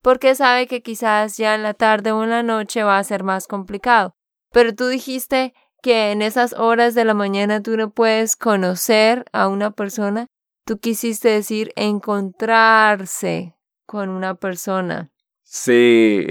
porque 0.02 0.34
sabe 0.34 0.66
que 0.66 0.82
quizás 0.82 1.36
ya 1.36 1.54
en 1.54 1.62
la 1.62 1.74
tarde 1.74 2.12
o 2.12 2.24
en 2.24 2.30
la 2.30 2.42
noche 2.42 2.82
va 2.82 2.98
a 2.98 3.04
ser 3.04 3.22
más 3.22 3.46
complicado. 3.46 4.14
Pero 4.50 4.74
tú 4.74 4.88
dijiste 4.88 5.54
que 5.82 6.12
en 6.12 6.22
esas 6.22 6.52
horas 6.52 6.94
de 6.94 7.04
la 7.04 7.14
mañana 7.14 7.62
tú 7.62 7.76
no 7.76 7.90
puedes 7.90 8.36
conocer 8.36 9.24
a 9.32 9.48
una 9.48 9.70
persona. 9.70 10.26
Tú 10.64 10.78
quisiste 10.78 11.28
decir 11.28 11.72
encontrarse 11.76 13.56
con 13.86 14.10
una 14.10 14.34
persona. 14.34 15.10
Sí. 15.42 16.26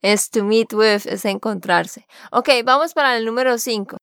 Es 0.00 0.30
to 0.30 0.44
meet 0.44 0.72
with, 0.72 1.06
es 1.06 1.24
encontrarse. 1.24 2.06
Ok, 2.30 2.48
vamos 2.64 2.94
para 2.94 3.16
el 3.16 3.24
número 3.24 3.58
5. 3.58 3.98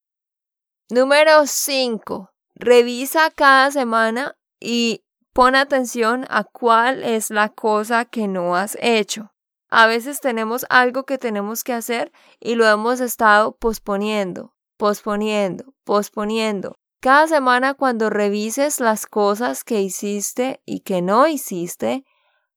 Número 0.90 1.46
5. 1.46 2.30
Revisa 2.54 3.30
cada 3.30 3.70
semana 3.70 4.36
y 4.60 5.04
pon 5.32 5.56
atención 5.56 6.26
a 6.30 6.44
cuál 6.44 7.02
es 7.02 7.30
la 7.30 7.48
cosa 7.48 8.04
que 8.04 8.28
no 8.28 8.56
has 8.56 8.78
hecho. 8.80 9.32
A 9.68 9.86
veces 9.86 10.20
tenemos 10.20 10.64
algo 10.70 11.04
que 11.04 11.18
tenemos 11.18 11.64
que 11.64 11.72
hacer 11.72 12.12
y 12.40 12.54
lo 12.54 12.66
hemos 12.66 13.00
estado 13.00 13.56
posponiendo, 13.56 14.54
posponiendo, 14.76 15.74
posponiendo. 15.84 16.76
Cada 17.00 17.28
semana 17.28 17.74
cuando 17.74 18.10
revises 18.10 18.80
las 18.80 19.06
cosas 19.06 19.64
que 19.64 19.80
hiciste 19.80 20.60
y 20.64 20.80
que 20.80 21.02
no 21.02 21.26
hiciste, 21.26 22.04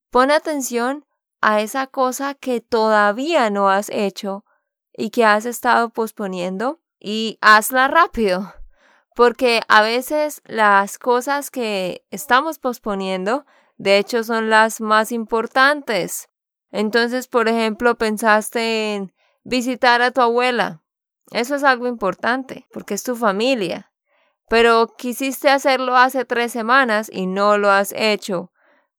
pon 0.10 0.32
atención 0.32 1.06
a 1.42 1.62
esa 1.62 1.88
cosa 1.88 2.34
que 2.34 2.62
todavía 2.62 3.50
no 3.50 3.70
has 3.70 3.90
hecho 3.90 4.46
y 4.94 5.12
que 5.12 5.26
has 5.26 5.46
estado 5.46 5.90
posponiendo 5.90 6.82
y 7.00 7.38
hazla 7.42 7.88
rápido. 7.88 8.54
Porque 9.16 9.62
a 9.68 9.82
veces 9.82 10.42
las 10.46 10.98
cosas 10.98 11.52
que 11.52 12.06
estamos 12.10 12.60
posponiendo, 12.60 13.46
de 13.78 13.98
hecho, 13.98 14.24
son 14.24 14.50
las 14.50 14.82
más 14.82 15.12
importantes. 15.12 16.30
Entonces, 16.72 17.28
por 17.28 17.48
ejemplo, 17.48 17.98
pensaste 17.98 18.96
en 18.96 19.14
visitar 19.44 20.02
a 20.02 20.12
tu 20.12 20.22
abuela. 20.22 20.84
Eso 21.32 21.56
es 21.56 21.64
algo 21.64 21.88
importante, 21.88 22.68
porque 22.72 22.94
es 22.94 23.04
tu 23.04 23.16
familia. 23.16 23.92
Pero 24.50 24.88
quisiste 24.98 25.50
hacerlo 25.50 25.96
hace 25.96 26.26
tres 26.26 26.52
semanas 26.52 27.10
y 27.12 27.28
no 27.28 27.58
lo 27.58 27.70
has 27.70 27.94
hecho, 27.96 28.52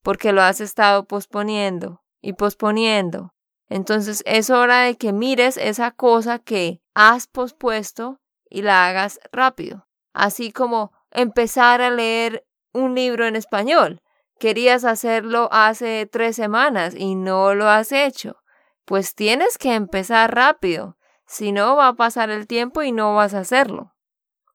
porque 0.02 0.32
lo 0.32 0.42
has 0.42 0.60
estado 0.60 1.06
posponiendo 1.06 2.02
y 2.20 2.34
posponiendo. 2.34 3.34
Entonces 3.68 4.22
es 4.26 4.50
hora 4.50 4.82
de 4.82 4.96
que 4.96 5.12
mires 5.12 5.56
esa 5.56 5.90
cosa 5.90 6.38
que 6.38 6.82
has 6.94 7.26
pospuesto 7.26 8.20
y 8.48 8.62
la 8.62 8.86
hagas 8.86 9.20
rápido. 9.32 9.88
Así 10.12 10.52
como 10.52 10.92
empezar 11.10 11.80
a 11.80 11.90
leer 11.90 12.44
un 12.72 12.94
libro 12.94 13.26
en 13.26 13.36
español. 13.36 14.02
Querías 14.38 14.84
hacerlo 14.84 15.48
hace 15.52 16.08
tres 16.10 16.36
semanas 16.36 16.94
y 16.96 17.14
no 17.14 17.54
lo 17.54 17.68
has 17.68 17.92
hecho. 17.92 18.36
Pues 18.84 19.14
tienes 19.14 19.58
que 19.58 19.74
empezar 19.74 20.34
rápido. 20.34 20.96
Si 21.30 21.52
no, 21.52 21.76
va 21.76 21.86
a 21.86 21.94
pasar 21.94 22.28
el 22.30 22.48
tiempo 22.48 22.82
y 22.82 22.90
no 22.90 23.14
vas 23.14 23.34
a 23.34 23.38
hacerlo. 23.38 23.94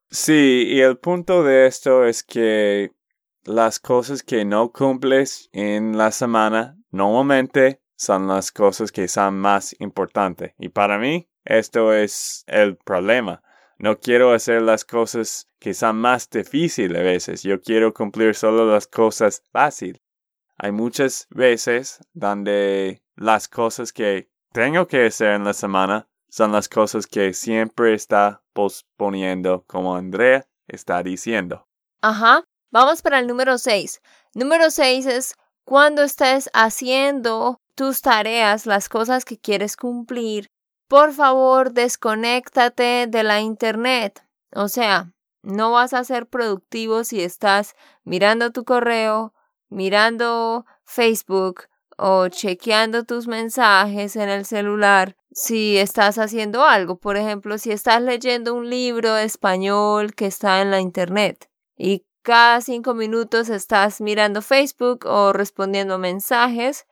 Sí, 0.10 0.66
y 0.68 0.82
el 0.82 0.98
punto 0.98 1.42
de 1.42 1.68
esto 1.68 2.04
es 2.04 2.22
que 2.22 2.92
las 3.46 3.80
cosas 3.80 4.24
que 4.24 4.44
no 4.44 4.74
cumples 4.74 5.50
en 5.54 5.98
la 5.98 6.12
semana 6.12 6.78
normalmente 6.92 7.82
son 7.96 8.28
las 8.28 8.52
cosas 8.52 8.92
que 8.92 9.08
son 9.08 9.40
más 9.40 9.74
importantes. 9.80 10.52
Y 10.60 10.68
para 10.68 10.98
mí, 10.98 11.30
esto 11.46 11.94
es 11.94 12.44
el 12.46 12.76
problema. 12.76 13.42
No 13.80 13.98
quiero 14.02 14.34
hacer 14.34 14.62
las 14.62 14.84
cosas 14.84 15.50
que 15.60 15.74
son 15.74 15.96
más 15.96 16.30
difíciles 16.30 17.00
a 17.00 17.04
veces. 17.04 17.42
Yo 17.44 17.62
quiero 17.62 17.94
cumplir 17.94 18.36
solo 18.36 18.70
las 18.70 18.86
cosas 18.86 19.42
fáciles. 19.54 20.02
Hay 20.58 20.74
muchas 20.74 21.28
veces 21.30 22.02
donde 22.12 23.02
las 23.16 23.48
cosas 23.48 23.94
que 23.94 24.30
tengo 24.52 24.88
que 24.88 25.06
hacer 25.06 25.36
en 25.36 25.46
la 25.46 25.54
semana 25.54 26.10
son 26.36 26.52
las 26.52 26.68
cosas 26.68 27.08
que 27.08 27.32
siempre 27.32 27.94
está 27.94 28.42
posponiendo, 28.52 29.64
como 29.68 29.96
Andrea 29.96 30.46
está 30.68 31.02
diciendo. 31.02 31.66
Ajá. 32.02 32.44
Vamos 32.72 33.02
para 33.02 33.20
el 33.20 33.28
número 33.28 33.58
6. 33.58 34.02
Número 34.34 34.70
6 34.70 35.06
es 35.06 35.36
cuando 35.64 36.04
estés 36.04 36.50
haciendo 36.54 37.62
tus 37.74 38.02
tareas, 38.02 38.66
las 38.66 38.90
cosas 38.90 39.24
que 39.24 39.38
quieres 39.38 39.78
cumplir, 39.78 40.50
por 40.90 41.14
favor 41.14 41.72
desconéctate 41.72 43.08
de 43.08 43.24
la 43.24 43.40
internet. 43.40 44.22
O 44.54 44.68
sea, 44.68 45.14
no 45.42 45.72
vas 45.72 45.94
a 45.94 46.04
ser 46.04 46.28
productivo 46.28 47.06
si 47.06 47.22
estás 47.22 47.76
mirando 48.04 48.52
tu 48.52 48.66
correo, 48.66 49.34
mirando 49.70 50.66
Facebook 50.84 51.70
o 51.98 52.28
chequeando 52.28 53.04
tus 53.04 53.28
mensajes 53.28 54.16
en 54.16 54.30
el 54.30 54.46
celular. 54.46 55.16
Si 55.32 55.78
estás 55.78 56.18
haciendo 56.18 56.64
algo, 56.64 56.98
por 56.98 57.18
ejemplo, 57.18 57.58
si 57.58 57.72
estás 57.72 58.02
leyendo 58.02 58.54
un 58.54 58.70
libro 58.70 59.18
español 59.18 60.14
que 60.14 60.28
está 60.28 60.62
en 60.62 60.72
la 60.72 60.80
internet 60.80 61.50
y 61.78 62.06
cada 62.22 62.62
cinco 62.62 62.94
minutos 62.94 63.50
estás 63.50 64.02
mirando 64.02 64.42
Facebook 64.42 65.06
o 65.06 65.34
respondiendo 65.34 65.98
mensajes, 65.98 66.88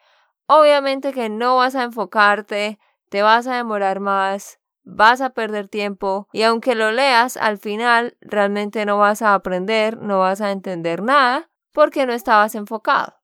obviamente 0.45 1.13
que 1.13 1.29
no 1.29 1.57
vas 1.57 1.75
a 1.75 1.83
enfocarte 1.83 2.79
te 3.13 3.21
vas 3.21 3.45
a 3.45 3.57
demorar 3.57 3.99
más, 3.99 4.59
vas 4.83 5.21
a 5.21 5.29
perder 5.29 5.67
tiempo 5.67 6.27
y 6.33 6.41
aunque 6.41 6.73
lo 6.73 6.91
leas, 6.91 7.37
al 7.37 7.59
final 7.59 8.17
realmente 8.21 8.87
no 8.87 8.97
vas 8.97 9.21
a 9.21 9.35
aprender, 9.35 10.01
no 10.01 10.17
vas 10.17 10.41
a 10.41 10.51
entender 10.51 11.03
nada 11.03 11.51
porque 11.73 12.07
no 12.07 12.13
estabas 12.13 12.55
enfocado. 12.55 13.22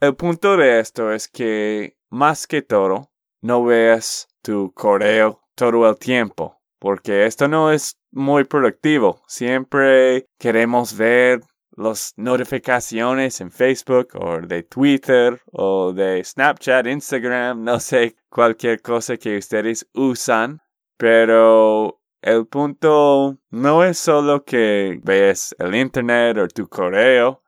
El 0.00 0.16
punto 0.16 0.56
de 0.56 0.80
esto 0.80 1.12
es 1.12 1.28
que 1.28 1.98
más 2.08 2.46
que 2.46 2.62
todo, 2.62 3.10
no 3.42 3.62
veas 3.62 4.28
tu 4.40 4.72
correo 4.72 5.42
todo 5.54 5.86
el 5.86 5.98
tiempo, 5.98 6.58
porque 6.78 7.26
esto 7.26 7.48
no 7.48 7.70
es 7.70 7.98
muy 8.10 8.44
productivo. 8.44 9.22
Siempre 9.26 10.26
queremos 10.38 10.96
ver 10.96 11.40
las 11.72 12.14
notificaciones 12.16 13.42
en 13.42 13.50
Facebook 13.50 14.08
o 14.14 14.40
de 14.40 14.62
Twitter 14.62 15.38
o 15.52 15.92
de 15.92 16.24
Snapchat, 16.24 16.86
Instagram, 16.86 17.62
no 17.62 17.78
sé, 17.78 18.16
cualquier 18.30 18.80
cosa 18.80 19.18
que 19.18 19.36
ustedes 19.36 19.86
usan, 19.92 20.62
pero 20.96 22.00
el 22.22 22.46
punto 22.46 23.36
no 23.50 23.84
es 23.84 23.98
solo 23.98 24.46
que 24.46 24.98
ves 25.02 25.54
el 25.58 25.74
Internet 25.74 26.38
o 26.38 26.48
tu 26.48 26.66
correo, 26.68 27.42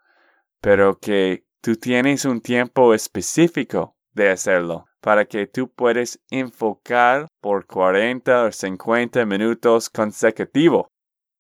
pero 0.61 0.99
que 0.99 1.47
tú 1.63 1.77
tienes 1.77 2.25
un 2.25 2.41
tiempo 2.41 2.93
específico 2.93 3.95
de 4.13 4.31
hacerlo 4.31 4.85
para 5.01 5.25
que 5.25 5.47
tú 5.47 5.69
puedas 5.69 6.19
enfocar 6.29 7.29
por 7.41 7.67
40 7.67 8.45
o 8.45 8.53
50 8.53 9.25
minutos 9.25 9.89
consecutivos. 9.89 10.87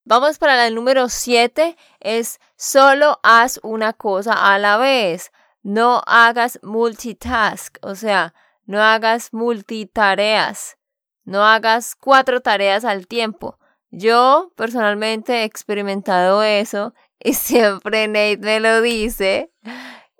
Vamos 0.04 0.38
para 0.38 0.66
el 0.66 0.74
número 0.74 1.08
7, 1.08 1.76
es 2.00 2.40
solo 2.56 3.18
haz 3.22 3.60
una 3.62 3.92
cosa 3.92 4.32
a 4.54 4.58
la 4.58 4.76
vez. 4.76 5.32
No 5.62 6.02
hagas 6.06 6.58
multitask, 6.62 7.76
o 7.82 7.94
sea, 7.94 8.32
no 8.64 8.80
hagas 8.80 9.32
multitareas. 9.32 10.76
No 11.24 11.44
hagas 11.44 11.94
cuatro 11.94 12.40
tareas 12.40 12.84
al 12.84 13.06
tiempo. 13.06 13.58
Yo 13.90 14.52
personalmente 14.56 15.40
he 15.40 15.44
experimentado 15.44 16.42
eso 16.42 16.94
y 17.20 17.34
siempre 17.34 18.08
Nate 18.08 18.38
me 18.38 18.60
lo 18.60 18.82
dice 18.82 19.52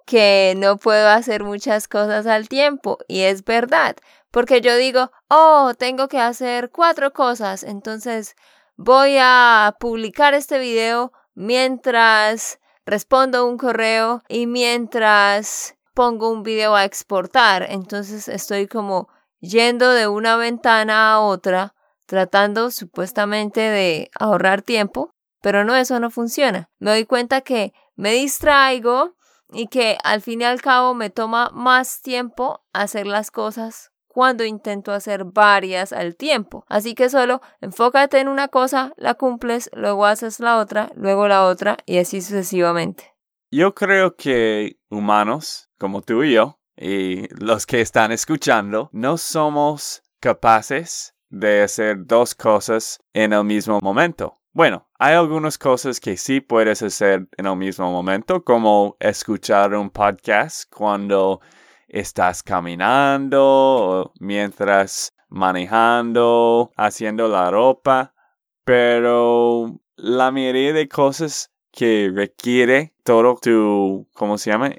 que 0.07 0.55
no 0.57 0.77
puedo 0.77 1.09
hacer 1.09 1.45
muchas 1.45 1.88
cosas 1.88 2.27
al 2.27 2.49
tiempo 2.49 2.99
y 3.09 3.23
es 3.23 3.45
verdad, 3.45 3.97
porque 4.31 4.61
yo 4.61 4.77
digo, 4.77 5.11
oh, 5.29 5.73
tengo 5.79 6.09
que 6.09 6.19
hacer 6.19 6.71
cuatro 6.71 7.12
cosas, 7.12 7.62
entonces 7.62 8.35
voy 8.77 9.17
a 9.21 9.77
publicar 9.79 10.35
este 10.35 10.59
video 10.59 11.12
mientras 11.35 12.59
respondo 12.85 13.47
un 13.47 13.59
correo 13.59 14.23
y 14.29 14.47
mientras 14.47 15.77
pongo 15.95 16.31
un 16.31 16.43
video 16.43 16.75
a 16.75 16.85
exportar. 16.85 17.67
Entonces 17.69 18.29
estoy 18.29 18.67
como 18.67 19.09
yendo 19.41 19.91
de 19.93 20.09
una 20.09 20.37
ventana 20.37 21.12
a 21.12 21.21
otra, 21.21 21.75
tratando 22.07 22.71
supuestamente 22.71 23.61
de 23.61 24.11
ahorrar 24.19 24.62
tiempo, 24.62 25.11
pero 25.41 25.65
no, 25.65 25.75
eso 25.75 25.99
no 26.01 26.11
funciona. 26.11 26.71
Me 26.79 26.91
doy 26.91 27.05
cuenta 27.05 27.41
que 27.41 27.73
me 27.97 28.12
distraigo 28.12 29.15
y 29.53 29.67
que 29.69 29.99
al 30.05 30.21
fin 30.23 30.41
y 30.41 30.45
al 30.45 30.61
cabo 30.61 30.95
me 30.95 31.11
toma 31.11 31.51
más 31.53 32.03
tiempo 32.03 32.65
hacer 32.73 33.07
las 33.07 33.31
cosas 33.31 33.93
cuando 34.12 34.45
intento 34.45 34.93
hacer 34.93 35.25
varias 35.25 35.93
al 35.93 36.17
tiempo. 36.17 36.65
Así 36.69 36.95
que 36.95 37.09
solo 37.09 37.41
enfócate 37.61 38.21
en 38.21 38.29
una 38.29 38.49
cosa, 38.49 38.93
la 38.97 39.15
cumples, 39.15 39.71
luego 39.73 40.07
haces 40.07 40.38
la 40.38 40.59
otra, 40.59 40.91
luego 40.95 41.29
la 41.29 41.47
otra 41.47 41.79
y 41.87 41.99
así 41.99 42.21
sucesivamente. 42.21 43.15
Yo 43.51 43.75
creo 43.75 44.17
que 44.17 44.79
humanos 44.91 45.71
como 45.79 46.03
tú 46.03 46.23
y 46.23 46.35
yo 46.35 46.59
y 46.77 47.27
los 47.43 47.67
que 47.67 47.81
están 47.81 48.12
escuchando 48.12 48.88
no 48.93 49.17
somos 49.19 50.03
capaces 50.21 51.15
de 51.29 51.62
hacer 51.62 52.07
dos 52.07 52.35
cosas 52.35 53.01
en 53.15 53.33
el 53.33 53.45
mismo 53.45 53.81
momento. 53.83 54.35
Bueno, 54.53 54.88
hay 55.05 55.17
algunas 55.17 55.59
cosas 55.59 55.99
que 55.99 56.17
sí 56.17 56.41
puedes 56.41 56.81
hacer 56.81 57.27
en 57.37 57.47
el 57.47 57.57
mismo 57.57 57.91
momento, 57.91 58.45
como 58.45 58.97
escuchar 59.01 59.75
un 59.75 59.91
podcast 59.91 60.73
cuando 60.73 61.41
estás 61.88 62.45
caminando 62.45 64.12
mientras 64.21 65.12
manejando, 65.29 66.71
haciendo 66.77 67.27
la 67.27 67.51
ropa, 67.51 68.15
pero 68.62 69.81
la 69.97 70.31
mayoría 70.31 70.73
de 70.73 70.88
cosas 70.88 71.51
que 71.73 72.09
requiere 72.15 72.95
todo 73.03 73.37
tu, 73.43 74.07
¿cómo 74.15 74.38
se 74.38 74.53
llama? 74.53 74.71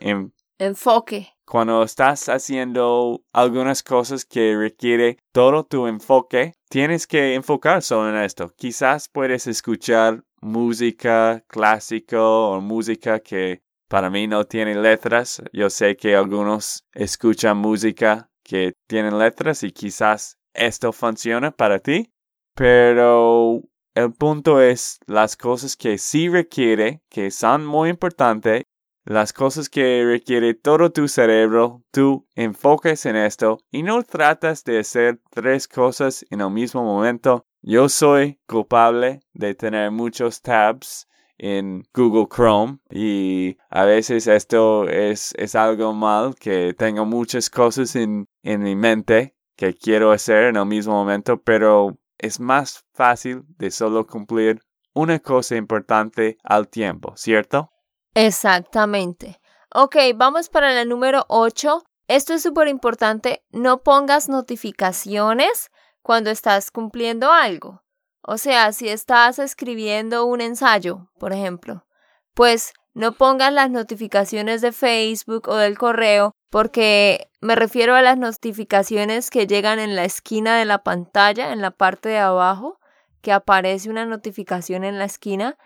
Enfoque. 0.57 1.33
Cuando 1.43 1.83
estás 1.83 2.29
haciendo 2.29 3.25
algunas 3.33 3.83
cosas 3.83 4.23
que 4.23 4.55
requiere 4.55 5.17
todo 5.33 5.65
tu 5.65 5.85
enfoque, 5.85 6.53
tienes 6.73 7.05
que 7.05 7.35
enfocar 7.35 7.83
solo 7.83 8.09
en 8.09 8.23
esto. 8.23 8.51
Quizás 8.57 9.07
puedes 9.07 9.45
escuchar 9.45 10.23
música 10.41 11.45
clásica 11.47 12.19
o 12.19 12.59
música 12.61 13.19
que 13.19 13.61
para 13.87 14.09
mí 14.09 14.25
no 14.25 14.45
tiene 14.45 14.73
letras. 14.73 15.43
Yo 15.53 15.69
sé 15.69 15.95
que 15.95 16.15
algunos 16.15 16.83
escuchan 16.95 17.57
música 17.57 18.27
que 18.43 18.73
tiene 18.87 19.11
letras 19.11 19.61
y 19.61 19.71
quizás 19.71 20.39
esto 20.51 20.91
funciona 20.91 21.51
para 21.51 21.77
ti, 21.77 22.11
pero 22.55 23.61
el 23.93 24.11
punto 24.13 24.59
es 24.59 24.97
las 25.05 25.37
cosas 25.37 25.77
que 25.77 25.99
sí 25.99 26.27
requiere, 26.27 27.03
que 27.07 27.29
son 27.29 27.67
muy 27.67 27.91
importantes, 27.91 28.63
las 29.05 29.33
cosas 29.33 29.69
que 29.69 30.03
requiere 30.05 30.53
todo 30.53 30.91
tu 30.91 31.07
cerebro, 31.07 31.83
tú 31.91 32.25
enfoques 32.35 33.05
en 33.05 33.15
esto 33.15 33.59
y 33.71 33.83
no 33.83 34.03
tratas 34.03 34.63
de 34.63 34.79
hacer 34.79 35.19
tres 35.29 35.67
cosas 35.67 36.25
en 36.29 36.41
el 36.41 36.49
mismo 36.51 36.83
momento. 36.83 37.45
Yo 37.61 37.89
soy 37.89 38.39
culpable 38.47 39.21
de 39.33 39.55
tener 39.55 39.91
muchos 39.91 40.41
tabs 40.41 41.07
en 41.37 41.83
Google 41.93 42.27
Chrome 42.33 42.79
y 42.89 43.57
a 43.69 43.83
veces 43.85 44.27
esto 44.27 44.87
es, 44.87 45.33
es 45.37 45.55
algo 45.55 45.93
mal 45.93 46.35
que 46.35 46.73
tengo 46.73 47.05
muchas 47.05 47.49
cosas 47.49 47.95
en, 47.95 48.27
en 48.41 48.63
mi 48.63 48.75
mente 48.75 49.35
que 49.55 49.73
quiero 49.73 50.11
hacer 50.11 50.45
en 50.45 50.55
el 50.55 50.65
mismo 50.65 50.93
momento, 50.93 51.41
pero 51.41 51.97
es 52.17 52.39
más 52.39 52.85
fácil 52.93 53.43
de 53.57 53.69
solo 53.71 54.07
cumplir 54.07 54.61
una 54.93 55.19
cosa 55.19 55.55
importante 55.55 56.37
al 56.43 56.69
tiempo, 56.69 57.13
¿cierto? 57.17 57.72
Exactamente. 58.13 59.39
Ok, 59.73 59.95
vamos 60.15 60.49
para 60.49 60.79
el 60.79 60.89
número 60.89 61.25
8. 61.29 61.83
Esto 62.07 62.33
es 62.33 62.43
súper 62.43 62.67
importante. 62.67 63.43
No 63.51 63.81
pongas 63.81 64.29
notificaciones 64.29 65.71
cuando 66.01 66.29
estás 66.29 66.69
cumpliendo 66.69 67.31
algo. 67.31 67.83
O 68.21 68.37
sea, 68.37 68.71
si 68.71 68.87
estás 68.87 69.39
escribiendo 69.39 70.25
un 70.25 70.41
ensayo, 70.41 71.09
por 71.19 71.33
ejemplo, 71.33 71.85
pues 72.33 72.73
no 72.93 73.13
pongas 73.13 73.51
las 73.51 73.69
notificaciones 73.69 74.61
de 74.61 74.71
Facebook 74.71 75.49
o 75.49 75.55
del 75.55 75.77
correo, 75.77 76.35
porque 76.49 77.31
me 77.41 77.55
refiero 77.55 77.95
a 77.95 78.01
las 78.03 78.17
notificaciones 78.17 79.29
que 79.29 79.47
llegan 79.47 79.79
en 79.79 79.95
la 79.95 80.05
esquina 80.05 80.57
de 80.57 80.65
la 80.65 80.83
pantalla, 80.83 81.51
en 81.51 81.61
la 81.61 81.71
parte 81.71 82.09
de 82.09 82.19
abajo, 82.19 82.79
que 83.21 83.31
aparece 83.31 83.89
una 83.89 84.05
notificación 84.05 84.83
en 84.83 84.99
la 84.99 85.05
esquina. 85.05 85.57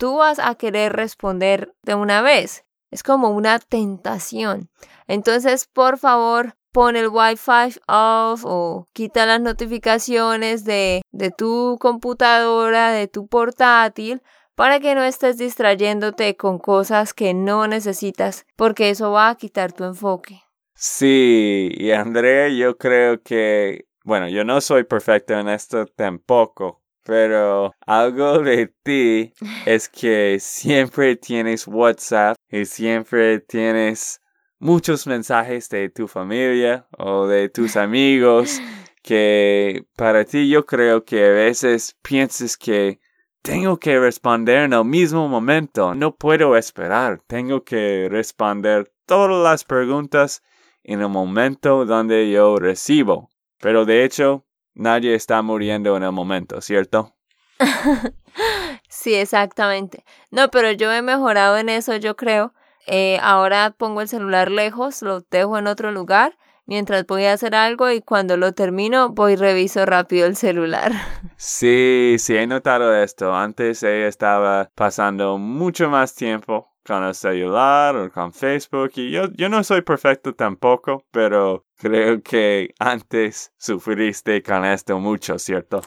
Tú 0.00 0.16
vas 0.16 0.38
a 0.38 0.54
querer 0.54 0.94
responder 0.94 1.74
de 1.82 1.94
una 1.94 2.22
vez. 2.22 2.64
Es 2.90 3.02
como 3.02 3.28
una 3.28 3.58
tentación. 3.58 4.70
Entonces, 5.06 5.68
por 5.70 5.98
favor, 5.98 6.54
pon 6.72 6.96
el 6.96 7.08
Wi-Fi 7.08 7.78
off 7.86 8.46
o 8.46 8.86
quita 8.94 9.26
las 9.26 9.42
notificaciones 9.42 10.64
de, 10.64 11.02
tu 11.36 11.76
computadora, 11.78 12.92
de 12.92 13.08
tu 13.08 13.28
portátil, 13.28 14.22
para 14.54 14.80
que 14.80 14.94
no 14.94 15.04
estés 15.04 15.36
distrayéndote 15.36 16.34
con 16.34 16.58
cosas 16.58 17.12
que 17.12 17.34
no 17.34 17.66
necesitas, 17.66 18.46
porque 18.56 18.88
eso 18.88 19.12
va 19.12 19.28
a 19.28 19.34
quitar 19.34 19.74
tu 19.74 19.84
enfoque. 19.84 20.40
Sí, 20.74 21.68
y 21.74 21.90
Andrea, 21.90 22.48
yo 22.48 22.78
creo 22.78 23.20
que, 23.22 23.84
bueno, 24.04 24.30
yo 24.30 24.44
no 24.44 24.62
soy 24.62 24.84
perfecto 24.84 25.34
en 25.34 25.50
esto 25.50 25.84
tampoco, 25.84 26.79
pero 27.04 27.72
algo 27.86 28.38
de 28.40 28.72
ti 28.82 29.32
es 29.66 29.88
que 29.88 30.38
siempre 30.40 31.16
tienes 31.16 31.66
WhatsApp 31.66 32.36
y 32.48 32.64
siempre 32.64 33.40
tienes 33.40 34.20
muchos 34.58 35.06
mensajes 35.06 35.68
de 35.68 35.88
tu 35.88 36.06
familia 36.06 36.86
o 36.98 37.26
de 37.26 37.48
tus 37.48 37.76
amigos 37.76 38.60
que 39.02 39.84
para 39.96 40.24
ti 40.24 40.48
yo 40.48 40.66
creo 40.66 41.04
que 41.04 41.24
a 41.24 41.30
veces 41.30 41.96
piensas 42.02 42.56
que 42.56 43.00
tengo 43.42 43.78
que 43.78 43.98
responder 43.98 44.64
en 44.64 44.74
el 44.74 44.84
mismo 44.84 45.28
momento, 45.28 45.94
no 45.94 46.14
puedo 46.14 46.56
esperar, 46.56 47.22
tengo 47.26 47.64
que 47.64 48.08
responder 48.10 48.92
todas 49.06 49.42
las 49.42 49.64
preguntas 49.64 50.42
en 50.82 51.00
el 51.00 51.08
momento 51.08 51.86
donde 51.86 52.30
yo 52.30 52.56
recibo. 52.56 53.30
Pero 53.58 53.84
de 53.84 54.04
hecho, 54.04 54.44
nadie 54.74 55.14
está 55.14 55.42
muriendo 55.42 55.96
en 55.96 56.02
el 56.02 56.12
momento, 56.12 56.60
¿cierto? 56.60 57.14
sí, 58.88 59.14
exactamente. 59.14 60.04
No, 60.30 60.50
pero 60.50 60.72
yo 60.72 60.92
he 60.92 61.02
mejorado 61.02 61.58
en 61.58 61.68
eso, 61.68 61.96
yo 61.96 62.16
creo. 62.16 62.54
Eh, 62.86 63.18
ahora 63.22 63.74
pongo 63.76 64.00
el 64.00 64.08
celular 64.08 64.50
lejos, 64.50 65.02
lo 65.02 65.20
dejo 65.20 65.58
en 65.58 65.66
otro 65.66 65.92
lugar 65.92 66.36
mientras 66.70 67.04
voy 67.04 67.24
a 67.24 67.32
hacer 67.34 67.54
algo 67.54 67.90
y 67.90 68.00
cuando 68.00 68.36
lo 68.38 68.52
termino 68.52 69.10
voy 69.10 69.34
reviso 69.36 69.84
rápido 69.84 70.26
el 70.26 70.36
celular. 70.36 70.92
Sí, 71.42 72.16
sí, 72.18 72.36
he 72.36 72.46
notado 72.46 72.94
esto. 72.94 73.34
Antes 73.34 73.82
ella 73.82 74.08
estaba 74.08 74.70
pasando 74.74 75.38
mucho 75.38 75.88
más 75.88 76.14
tiempo 76.14 76.70
con 76.84 77.02
el 77.02 77.14
celular 77.14 77.96
o 77.96 78.12
con 78.12 78.34
Facebook 78.34 78.92
y 78.96 79.10
yo, 79.10 79.24
yo 79.32 79.48
no 79.48 79.64
soy 79.64 79.80
perfecto 79.80 80.34
tampoco, 80.34 81.06
pero 81.10 81.64
creo 81.76 82.22
que 82.22 82.74
antes 82.78 83.54
sufriste 83.56 84.42
con 84.42 84.66
esto 84.66 85.00
mucho, 85.00 85.38
¿cierto? 85.38 85.80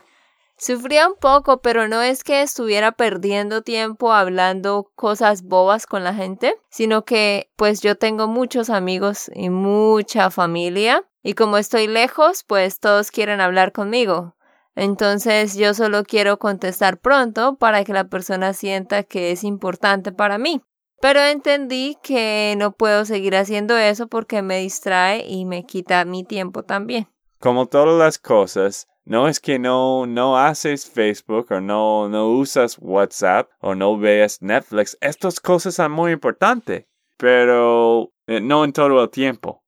Sufría 0.64 1.10
un 1.10 1.16
poco, 1.16 1.58
pero 1.58 1.90
no 1.90 2.02
es 2.02 2.24
que 2.24 2.42
estuviera 2.42 2.94
perdiendo 2.94 3.64
tiempo 3.64 4.14
hablando 4.14 4.90
cosas 4.96 5.44
bobas 5.44 5.86
con 5.86 6.06
la 6.06 6.14
gente, 6.14 6.56
sino 6.70 7.04
que 7.04 7.52
pues 7.58 7.82
yo 7.82 7.98
tengo 7.98 8.30
muchos 8.30 8.70
amigos 8.70 9.30
y 9.36 9.50
mucha 9.50 10.32
familia 10.32 11.04
y 11.22 11.34
como 11.34 11.58
estoy 11.58 11.88
lejos, 11.88 12.46
pues 12.48 12.80
todos 12.80 13.12
quieren 13.12 13.42
hablar 13.42 13.74
conmigo. 13.74 14.38
Entonces 14.74 15.58
yo 15.58 15.74
solo 15.74 16.06
quiero 16.06 16.40
contestar 16.40 16.98
pronto 16.98 17.58
para 17.58 17.84
que 17.84 17.92
la 17.92 18.06
persona 18.06 18.54
sienta 18.54 19.04
que 19.04 19.32
es 19.32 19.44
importante 19.44 20.14
para 20.14 20.38
mí. 20.38 20.62
Pero 21.02 21.20
entendí 21.20 21.98
que 22.02 22.56
no 22.58 22.72
puedo 22.72 23.04
seguir 23.04 23.36
haciendo 23.36 23.78
eso 23.78 24.08
porque 24.08 24.42
me 24.42 24.60
distrae 24.60 25.26
y 25.28 25.44
me 25.44 25.66
quita 25.66 26.06
mi 26.06 26.24
tiempo 26.24 26.64
también. 26.64 27.10
Como 27.38 27.66
todas 27.66 28.00
las 28.00 28.18
cosas, 28.18 28.88
no 29.06 29.28
es 29.28 29.40
que 29.40 29.60
no, 29.60 30.06
no 30.06 30.38
haces 30.38 30.90
Facebook 30.90 31.48
o 31.52 31.60
no, 31.60 32.08
no 32.08 32.30
usas 32.30 32.78
WhatsApp 32.80 33.50
o 33.60 33.76
no 33.76 33.98
veas 33.98 34.42
Netflix. 34.42 34.98
Estas 35.02 35.40
cosas 35.40 35.76
son 35.76 35.92
muy 35.92 36.14
importantes, 36.14 36.86
pero 37.18 38.14
eh, 38.28 38.40
no 38.40 38.64
en 38.64 38.72
todo 38.72 39.04
el 39.04 39.10
tiempo. 39.10 39.64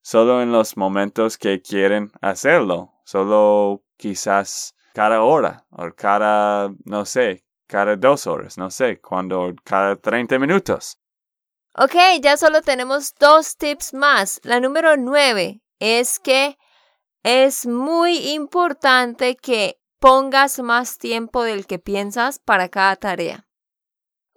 Solo 0.00 0.40
en 0.42 0.52
los 0.52 0.76
momentos 0.76 1.36
que 1.36 1.60
quieren 1.60 2.12
hacerlo. 2.20 2.94
Solo 3.04 3.82
quizás 3.96 4.74
cada 4.94 5.22
hora 5.22 5.66
o 5.70 5.90
cada, 5.94 6.72
no 6.84 7.04
sé, 7.04 7.44
cada 7.66 7.96
dos 7.96 8.26
horas, 8.26 8.56
no 8.58 8.70
sé, 8.70 9.00
cuando 9.00 9.54
cada 9.64 9.96
30 9.96 10.38
minutos. 10.38 10.98
Ok, 11.74 11.94
ya 12.22 12.36
solo 12.36 12.62
tenemos 12.62 13.14
dos 13.18 13.56
tips 13.56 13.92
más. 13.92 14.40
La 14.44 14.60
número 14.60 14.96
nueve 14.96 15.60
es 15.78 16.18
que 16.18 16.56
es 17.28 17.66
muy 17.66 18.30
importante 18.30 19.36
que 19.36 19.78
pongas 19.98 20.60
más 20.60 20.96
tiempo 20.96 21.42
del 21.42 21.66
que 21.66 21.78
piensas 21.78 22.38
para 22.38 22.70
cada 22.70 22.96
tarea. 22.96 23.46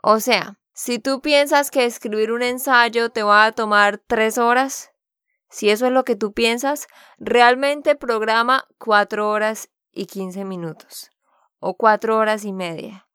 O 0.04 0.20
sea, 0.20 0.60
si 0.74 1.00
tú 1.00 1.22
piensas 1.22 1.72
que 1.72 1.86
escribir 1.86 2.34
un 2.34 2.42
ensayo 2.42 3.10
te 3.10 3.24
va 3.24 3.46
a 3.46 3.54
tomar 3.54 4.00
tres 4.00 4.38
horas, 4.38 4.92
si 5.50 5.70
eso 5.70 5.86
es 5.86 5.94
lo 5.94 6.04
que 6.04 6.18
tú 6.18 6.34
piensas, 6.34 6.88
realmente 7.18 7.96
programa 7.96 8.68
cuatro 8.78 9.30
horas 9.30 9.70
y 9.94 10.08
quince 10.08 10.44
minutos 10.44 11.12
o 11.60 11.76
cuatro 11.76 12.18
horas 12.18 12.44
y 12.44 12.52
media. 12.52 13.08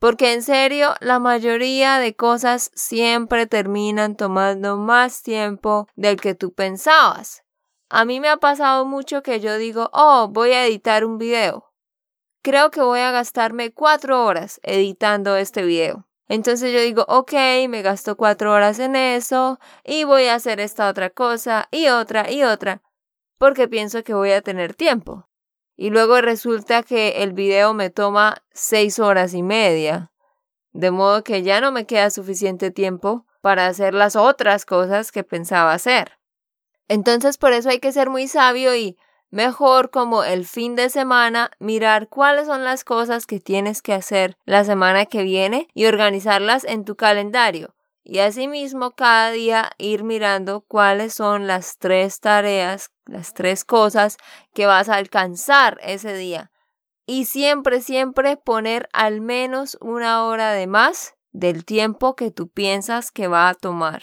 Porque 0.00 0.32
en 0.32 0.42
serio, 0.42 0.94
la 0.98 1.20
mayoría 1.20 2.00
de 2.00 2.16
cosas 2.16 2.72
siempre 2.74 3.46
terminan 3.46 4.16
tomando 4.16 4.76
más 4.76 5.22
tiempo 5.22 5.86
del 5.94 6.20
que 6.20 6.34
tú 6.34 6.52
pensabas. 6.52 7.44
A 7.92 8.04
mí 8.04 8.20
me 8.20 8.28
ha 8.28 8.36
pasado 8.36 8.84
mucho 8.84 9.24
que 9.24 9.40
yo 9.40 9.58
digo, 9.58 9.90
oh, 9.92 10.28
voy 10.30 10.52
a 10.52 10.64
editar 10.64 11.04
un 11.04 11.18
video. 11.18 11.72
Creo 12.40 12.70
que 12.70 12.80
voy 12.80 13.00
a 13.00 13.10
gastarme 13.10 13.72
cuatro 13.72 14.24
horas 14.24 14.60
editando 14.62 15.34
este 15.34 15.64
video. 15.64 16.06
Entonces 16.28 16.72
yo 16.72 16.80
digo, 16.80 17.04
ok, 17.08 17.32
me 17.68 17.82
gasto 17.82 18.16
cuatro 18.16 18.52
horas 18.52 18.78
en 18.78 18.94
eso 18.94 19.58
y 19.82 20.04
voy 20.04 20.26
a 20.26 20.36
hacer 20.36 20.60
esta 20.60 20.88
otra 20.88 21.10
cosa 21.10 21.66
y 21.72 21.88
otra 21.88 22.30
y 22.30 22.44
otra, 22.44 22.80
porque 23.38 23.66
pienso 23.66 24.04
que 24.04 24.14
voy 24.14 24.30
a 24.30 24.40
tener 24.40 24.74
tiempo. 24.74 25.28
Y 25.76 25.90
luego 25.90 26.20
resulta 26.20 26.84
que 26.84 27.24
el 27.24 27.32
video 27.32 27.74
me 27.74 27.90
toma 27.90 28.44
seis 28.52 29.00
horas 29.00 29.34
y 29.34 29.42
media, 29.42 30.12
de 30.70 30.92
modo 30.92 31.24
que 31.24 31.42
ya 31.42 31.60
no 31.60 31.72
me 31.72 31.86
queda 31.86 32.10
suficiente 32.10 32.70
tiempo 32.70 33.26
para 33.40 33.66
hacer 33.66 33.94
las 33.94 34.14
otras 34.14 34.64
cosas 34.64 35.10
que 35.10 35.24
pensaba 35.24 35.72
hacer. 35.72 36.19
Entonces 36.90 37.38
por 37.38 37.52
eso 37.52 37.68
hay 37.68 37.78
que 37.78 37.92
ser 37.92 38.10
muy 38.10 38.26
sabio 38.26 38.74
y 38.74 38.98
mejor 39.30 39.90
como 39.90 40.24
el 40.24 40.44
fin 40.44 40.74
de 40.74 40.90
semana 40.90 41.52
mirar 41.60 42.08
cuáles 42.08 42.48
son 42.48 42.64
las 42.64 42.82
cosas 42.82 43.26
que 43.26 43.38
tienes 43.38 43.80
que 43.80 43.94
hacer 43.94 44.36
la 44.44 44.64
semana 44.64 45.06
que 45.06 45.22
viene 45.22 45.68
y 45.72 45.86
organizarlas 45.86 46.64
en 46.64 46.84
tu 46.84 46.96
calendario. 46.96 47.76
y 48.02 48.18
asimismo 48.18 48.90
cada 48.90 49.30
día 49.30 49.70
ir 49.78 50.02
mirando 50.02 50.62
cuáles 50.62 51.14
son 51.14 51.46
las 51.46 51.78
tres 51.78 52.18
tareas, 52.18 52.90
las 53.06 53.34
tres 53.34 53.64
cosas 53.64 54.16
que 54.52 54.66
vas 54.66 54.88
a 54.88 54.96
alcanzar 54.96 55.78
ese 55.82 56.14
día. 56.14 56.50
Y 57.06 57.26
siempre, 57.26 57.82
siempre 57.82 58.36
poner 58.36 58.88
al 58.92 59.20
menos 59.20 59.78
una 59.80 60.24
hora 60.24 60.50
de 60.50 60.66
más 60.66 61.14
del 61.30 61.64
tiempo 61.64 62.16
que 62.16 62.32
tú 62.32 62.48
piensas 62.48 63.12
que 63.12 63.28
va 63.28 63.48
a 63.48 63.54
tomar. 63.54 64.02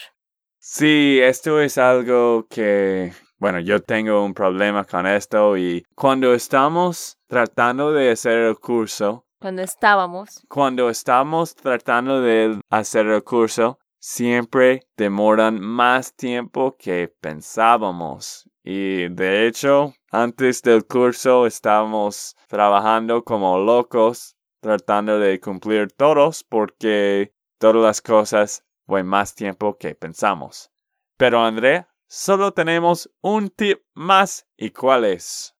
Sí, 0.69 1.17
esto 1.23 1.61
es 1.61 1.77
algo 1.77 2.45
que, 2.49 3.13
bueno, 3.37 3.61
yo 3.61 3.81
tengo 3.81 4.25
un 4.25 4.33
problema 4.33 4.83
con 4.83 5.07
esto 5.07 5.55
y 5.55 5.85
cuando 5.95 6.33
estamos 6.33 7.17
tratando 7.25 7.93
de 7.93 8.11
hacer 8.11 8.39
el 8.39 8.59
curso, 8.59 9.25
cuando 9.39 9.61
estábamos. 9.61 10.45
Cuando 10.49 10.89
estamos 10.89 11.55
tratando 11.55 12.19
de 12.19 12.59
hacer 12.69 13.07
el 13.07 13.23
curso, 13.23 13.79
siempre 13.97 14.81
demoran 14.97 15.61
más 15.61 16.13
tiempo 16.13 16.75
que 16.77 17.13
pensábamos. 17.21 18.49
Y 18.61 19.07
de 19.07 19.47
hecho, 19.47 19.93
antes 20.11 20.61
del 20.63 20.85
curso 20.85 21.47
estábamos 21.47 22.35
trabajando 22.49 23.23
como 23.23 23.57
locos, 23.57 24.35
tratando 24.59 25.17
de 25.17 25.39
cumplir 25.39 25.93
todos 25.93 26.43
porque 26.43 27.31
todas 27.57 27.81
las 27.81 28.01
cosas 28.01 28.66
fue 28.87 29.03
más 29.03 29.35
tiempo 29.35 29.77
que 29.77 29.93
pensamos. 29.93 30.71
Pero 31.17 31.43
André, 31.43 31.87
solo 32.07 32.53
tenemos 32.53 33.11
un 33.21 33.49
tip 33.49 33.83
más. 33.93 34.47
¿Y 34.55 34.71
cuál 34.71 35.05
es? 35.05 35.53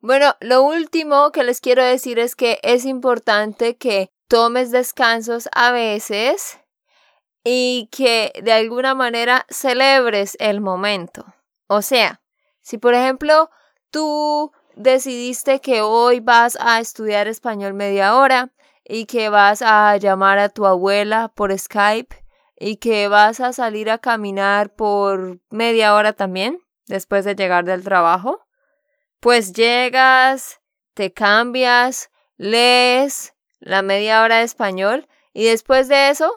Bueno, 0.00 0.34
lo 0.40 0.62
último 0.62 1.30
que 1.30 1.44
les 1.44 1.60
quiero 1.60 1.84
decir 1.84 2.18
es 2.18 2.34
que 2.34 2.58
es 2.62 2.86
importante 2.86 3.76
que 3.76 4.10
tomes 4.28 4.70
descansos 4.70 5.48
a 5.52 5.72
veces 5.72 6.58
y 7.44 7.88
que 7.92 8.32
de 8.42 8.52
alguna 8.52 8.94
manera 8.94 9.44
celebres 9.50 10.36
el 10.40 10.60
momento. 10.62 11.26
O 11.66 11.82
sea, 11.82 12.22
si 12.62 12.78
por 12.78 12.94
ejemplo 12.94 13.50
tú 13.90 14.52
decidiste 14.74 15.60
que 15.60 15.82
hoy 15.82 16.20
vas 16.20 16.56
a 16.60 16.80
estudiar 16.80 17.28
español 17.28 17.74
media 17.74 18.16
hora 18.16 18.52
y 18.84 19.04
que 19.04 19.28
vas 19.28 19.60
a 19.62 19.96
llamar 19.98 20.38
a 20.38 20.48
tu 20.48 20.64
abuela 20.64 21.28
por 21.34 21.56
Skype 21.56 22.19
y 22.60 22.76
que 22.76 23.08
vas 23.08 23.40
a 23.40 23.52
salir 23.52 23.90
a 23.90 23.98
caminar 23.98 24.72
por 24.76 25.40
media 25.50 25.94
hora 25.94 26.12
también 26.12 26.60
después 26.86 27.24
de 27.24 27.34
llegar 27.34 27.64
del 27.64 27.82
trabajo, 27.82 28.46
pues 29.18 29.52
llegas, 29.52 30.60
te 30.94 31.12
cambias, 31.12 32.10
lees 32.36 33.34
la 33.58 33.82
media 33.82 34.22
hora 34.22 34.38
de 34.38 34.44
español 34.44 35.08
y 35.32 35.46
después 35.46 35.88
de 35.88 36.10
eso 36.10 36.32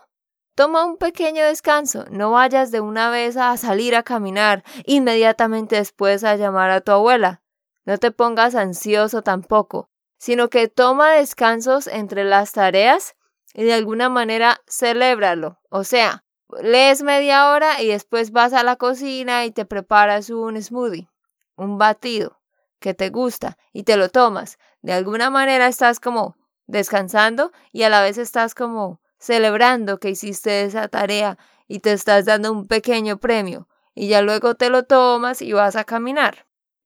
Toma 0.55 0.85
un 0.85 0.97
pequeño 0.97 1.43
descanso, 1.43 2.05
no 2.11 2.29
vayas 2.29 2.69
de 2.69 2.79
una 2.79 3.09
vez 3.09 3.37
a 3.37 3.57
salir 3.57 3.95
a 3.95 4.03
caminar, 4.03 4.63
inmediatamente 4.85 5.77
después 5.77 6.23
a 6.23 6.35
llamar 6.35 6.69
a 6.69 6.81
tu 6.81 6.91
abuela. 6.91 7.41
No 7.85 7.97
te 7.97 8.11
pongas 8.11 8.53
ansioso 8.53 9.23
tampoco, 9.23 9.89
sino 10.19 10.51
que 10.51 10.67
toma 10.67 11.13
descansos 11.13 11.87
entre 11.87 12.23
las 12.23 12.51
tareas 12.51 13.15
y 13.53 13.63
de 13.63 13.73
alguna 13.73 14.09
manera 14.09 14.61
celébralo. 14.67 15.59
O 15.69 15.83
sea, 15.83 16.23
lees 16.61 17.03
media 17.03 17.49
hora 17.49 17.81
y 17.81 17.87
después 17.87 18.31
vas 18.31 18.53
a 18.53 18.63
la 18.63 18.75
cocina 18.75 19.45
y 19.45 19.51
te 19.51 19.65
preparas 19.65 20.29
un 20.29 20.61
smoothie, 20.61 21.09
un 21.55 21.77
batido 21.77 22.39
que 22.79 22.93
te 22.93 23.09
gusta 23.09 23.57
y 23.71 23.83
te 23.83 23.97
lo 23.97 24.09
tomas. 24.09 24.57
De 24.81 24.93
alguna 24.93 25.29
manera 25.29 25.67
estás 25.67 25.99
como 25.99 26.35
descansando 26.67 27.51
y 27.71 27.83
a 27.83 27.89
la 27.89 28.01
vez 28.01 28.17
estás 28.17 28.55
como 28.55 29.01
celebrando 29.17 29.99
que 29.99 30.09
hiciste 30.09 30.63
esa 30.63 30.87
tarea 30.89 31.37
y 31.67 31.79
te 31.79 31.93
estás 31.93 32.25
dando 32.25 32.51
un 32.51 32.67
pequeño 32.67 33.17
premio 33.17 33.67
y 33.95 34.09
ya 34.09 34.21
luego 34.21 34.55
te 34.55 34.69
lo 34.69 34.83
tomas 34.83 35.41
y 35.41 35.53
vas 35.53 35.75
a 35.75 35.85
caminar. 35.85 36.45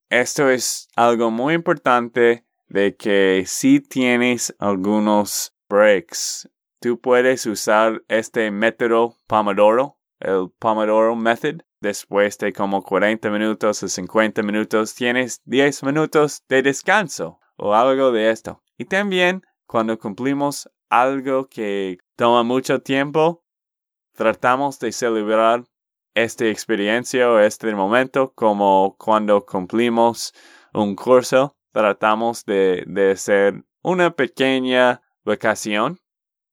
Esto 0.10 0.50
es 0.50 0.88
algo 0.96 1.32
muy 1.32 1.54
importante 1.54 2.46
de 2.68 2.96
que 2.96 3.44
si 3.48 3.80
tienes 3.80 4.56
algunos 4.60 5.54
breaks, 5.70 6.50
tú 6.80 7.00
puedes 7.00 7.46
usar 7.46 8.04
este 8.08 8.52
método 8.52 9.18
Pomodoro, 9.28 9.98
el 10.20 10.50
Pomodoro 10.60 11.16
Method. 11.16 11.62
Después 11.80 12.40
de 12.40 12.54
como 12.54 12.82
40 12.82 13.30
minutos 13.30 13.84
o 13.84 13.88
50 13.88 14.42
minutos, 14.42 14.96
tienes 14.96 15.42
10 15.46 15.84
minutos 15.84 16.44
de 16.50 16.64
descanso 16.64 17.40
o 17.56 17.76
algo 17.76 18.12
de 18.12 18.32
esto. 18.32 18.64
Y 18.80 18.86
también 18.86 19.44
cuando 19.68 20.00
cumplimos 20.00 20.68
algo 20.90 21.48
que 21.48 22.00
toma 22.16 22.42
mucho 22.42 22.82
tiempo, 22.82 23.44
tratamos 24.14 24.80
de 24.80 24.92
celebrar 24.92 25.66
esta 26.16 26.48
experiencia 26.48 27.30
o 27.30 27.38
este 27.38 27.76
momento 27.76 28.34
como 28.34 28.96
cuando 28.98 29.46
cumplimos 29.46 30.34
un 30.74 30.96
curso, 30.96 31.58
tratamos 31.72 32.44
de, 32.46 32.84
de 32.88 33.12
hacer 33.12 33.64
una 33.84 34.10
pequeña 34.16 35.04
vacación 35.24 36.00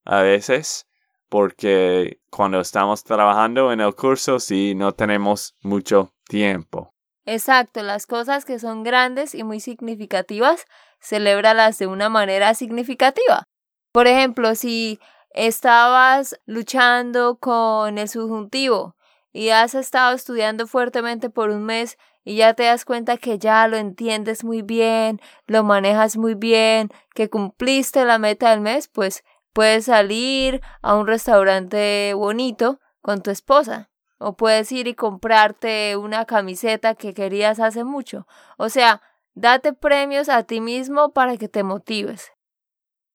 a 0.05 0.21
veces, 0.21 0.87
porque 1.29 2.21
cuando 2.29 2.61
estamos 2.61 3.03
trabajando 3.03 3.71
en 3.73 3.81
el 3.81 3.95
curso 3.95 4.39
sí 4.39 4.75
no 4.75 4.93
tenemos 4.93 5.55
mucho 5.61 6.13
tiempo. 6.27 6.93
Exacto, 7.25 7.81
las 7.81 8.05
cosas 8.05 8.45
que 8.45 8.59
son 8.59 8.83
grandes 8.83 9.33
y 9.33 9.43
muy 9.43 9.59
significativas, 9.59 10.65
celébralas 11.01 11.79
de 11.79 11.87
una 11.87 12.07
manera 12.07 12.53
significativa. 12.53 13.43
Por 13.91 14.07
ejemplo, 14.07 14.53
si 14.53 14.99
estabas 15.31 16.39
luchando 16.45 17.37
con 17.37 17.97
el 17.97 18.07
subjuntivo 18.07 18.95
y 19.33 19.49
has 19.49 19.73
estado 19.73 20.15
estudiando 20.15 20.67
fuertemente 20.67 21.29
por 21.29 21.49
un 21.49 21.63
mes 21.63 21.97
y 22.23 22.37
ya 22.37 22.53
te 22.53 22.63
das 22.63 22.85
cuenta 22.85 23.17
que 23.17 23.37
ya 23.37 23.67
lo 23.67 23.77
entiendes 23.77 24.43
muy 24.43 24.61
bien, 24.61 25.19
lo 25.45 25.63
manejas 25.63 26.17
muy 26.17 26.35
bien, 26.35 26.89
que 27.13 27.29
cumpliste 27.29 28.05
la 28.05 28.19
meta 28.19 28.51
del 28.51 28.61
mes, 28.61 28.87
pues 28.87 29.23
puedes 29.55 29.85
salir 29.85 30.61
a 30.81 30.95
un 30.97 31.07
restaurante 31.07 32.13
bonito 32.13 32.81
con 33.01 33.23
tu 33.23 33.31
esposa. 33.31 33.89
O 34.17 34.35
puedes 34.35 34.69
ir 34.71 34.87
y 34.87 34.95
comprarte 34.95 35.95
una 35.95 36.25
camiseta 36.25 36.93
que 36.93 37.13
querías 37.13 37.59
hace 37.61 37.85
mucho. 37.85 38.27
O 38.57 38.67
sea, 38.69 39.01
date 39.33 39.71
premios 39.71 40.27
a 40.27 40.43
ti 40.43 40.59
mismo 40.59 41.13
para 41.13 41.37
que 41.37 41.47
te 41.47 41.63
motives. 41.63 42.31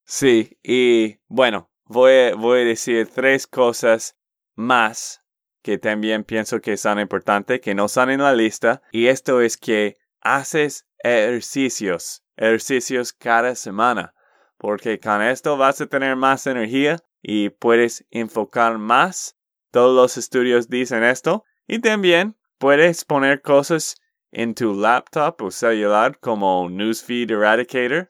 Sí, 0.05 0.59
y 0.63 1.19
bueno, 1.29 1.71
voy 1.85 2.33
voy 2.33 2.63
a 2.63 2.65
decir 2.65 3.09
tres 3.15 3.47
cosas 3.47 4.17
más 4.55 5.23
que 5.63 5.77
también 5.77 6.25
pienso 6.25 6.61
que 6.63 6.79
son 6.79 7.01
importantes, 7.01 7.61
que 7.61 7.75
no 7.75 7.85
están 7.85 8.09
en 8.09 8.23
la 8.23 8.33
lista, 8.33 8.81
y 8.93 9.09
esto 9.09 9.43
es 9.43 9.59
que 9.59 9.99
haces 10.23 10.87
ejercicios, 11.03 12.23
ejercicios 12.37 13.13
cada 13.13 13.55
semana, 13.55 14.15
porque 14.61 15.01
con 15.01 15.23
esto 15.23 15.57
vas 15.57 15.81
a 15.81 15.87
tener 15.87 16.17
más 16.17 16.47
energía 16.47 16.99
y 17.23 17.49
puedes 17.49 18.07
enfocar 18.11 18.77
más. 18.77 19.37
Todos 19.71 19.97
los 19.97 20.19
estudios 20.19 20.69
dicen 20.69 21.03
esto, 21.03 21.45
y 21.67 21.79
también 21.79 22.37
puedes 22.59 23.05
poner 23.05 23.41
cosas 23.41 23.97
en 24.33 24.55
tu 24.55 24.75
laptop 24.75 25.41
o 25.43 25.51
celular 25.51 26.19
como 26.21 26.69
Newsfeed 26.69 27.31
Eradicator 27.31 28.09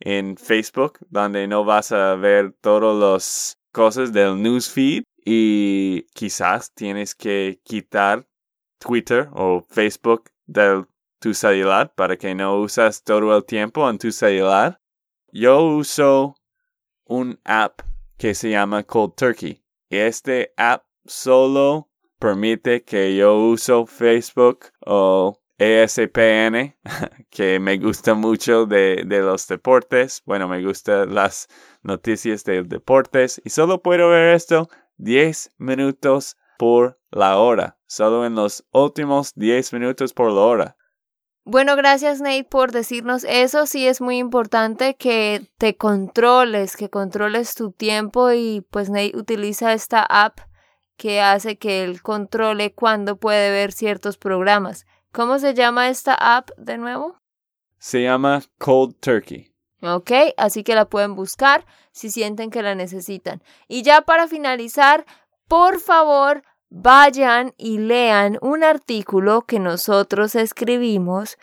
en 0.00 0.36
Facebook, 0.36 0.98
donde 1.08 1.46
no 1.46 1.64
vas 1.64 1.92
a 1.92 2.16
ver 2.16 2.52
todas 2.60 2.96
las 2.96 3.58
cosas 3.70 4.12
del 4.12 4.42
newsfeed 4.42 5.04
y 5.24 6.02
quizás 6.14 6.72
tienes 6.74 7.14
que 7.14 7.60
quitar 7.62 8.26
Twitter 8.78 9.28
o 9.32 9.64
Facebook 9.70 10.30
de 10.46 10.84
tu 11.20 11.32
celular 11.32 11.92
para 11.94 12.16
que 12.16 12.34
no 12.34 12.58
usas 12.58 13.02
todo 13.02 13.36
el 13.36 13.44
tiempo 13.44 13.88
en 13.88 13.98
tu 13.98 14.10
celular. 14.10 14.80
Yo 15.32 15.64
uso 15.64 16.36
un 17.04 17.38
app 17.44 17.80
que 18.16 18.34
se 18.34 18.50
llama 18.50 18.82
Cold 18.84 19.14
Turkey. 19.16 19.62
Este 19.90 20.52
app 20.56 20.84
solo 21.04 21.90
permite 22.18 22.82
que 22.84 23.16
yo 23.16 23.36
uso 23.36 23.86
Facebook 23.86 24.66
o 24.84 25.38
ESPN, 25.58 26.76
que 27.30 27.58
me 27.58 27.78
gusta 27.78 28.14
mucho 28.14 28.66
de, 28.66 29.04
de, 29.06 29.20
los 29.20 29.46
deportes. 29.46 30.22
Bueno, 30.26 30.48
me 30.48 30.62
gustan 30.62 31.14
las 31.14 31.48
noticias 31.82 32.44
de 32.44 32.62
deportes. 32.62 33.40
Y 33.44 33.50
solo 33.50 33.82
puedo 33.82 34.10
ver 34.10 34.34
esto 34.34 34.68
10 34.98 35.54
minutos 35.58 36.36
por 36.58 36.98
la 37.10 37.38
hora. 37.38 37.78
Solo 37.86 38.26
en 38.26 38.34
los 38.34 38.66
últimos 38.72 39.32
10 39.34 39.72
minutos 39.72 40.12
por 40.12 40.30
la 40.32 40.40
hora. 40.40 40.76
Bueno, 41.48 41.76
gracias 41.76 42.20
Nate 42.20 42.42
por 42.42 42.72
decirnos 42.72 43.22
eso. 43.22 43.66
Sí 43.66 43.86
es 43.86 44.00
muy 44.00 44.18
importante 44.18 44.96
que 44.96 45.48
te 45.58 45.76
controles, 45.76 46.76
que 46.76 46.90
controles 46.90 47.54
tu 47.54 47.70
tiempo 47.70 48.32
y 48.32 48.66
pues 48.72 48.90
Nate 48.90 49.16
utiliza 49.16 49.72
esta 49.72 50.02
app 50.02 50.40
que 50.96 51.20
hace 51.20 51.56
que 51.56 51.84
él 51.84 52.02
controle 52.02 52.74
cuándo 52.74 53.16
puede 53.16 53.52
ver 53.52 53.70
ciertos 53.70 54.18
programas. 54.18 54.86
¿Cómo 55.12 55.38
se 55.38 55.54
llama 55.54 55.88
esta 55.88 56.14
app 56.14 56.50
de 56.58 56.78
nuevo? 56.78 57.16
Se 57.78 58.02
llama 58.02 58.42
Cold 58.58 58.96
Turkey. 58.98 59.54
Ok, 59.82 60.10
así 60.36 60.64
que 60.64 60.74
la 60.74 60.88
pueden 60.88 61.14
buscar 61.14 61.64
si 61.92 62.10
sienten 62.10 62.50
que 62.50 62.62
la 62.64 62.74
necesitan. 62.74 63.40
Y 63.68 63.82
ya 63.82 64.00
para 64.00 64.26
finalizar, 64.26 65.06
por 65.46 65.78
favor 65.78 66.42
vayan 66.70 67.54
y 67.56 67.78
lean 67.78 68.38
un 68.40 68.64
artículo 68.64 69.42
que 69.42 69.58
nosotros 69.58 70.34
escribimos 70.34 71.38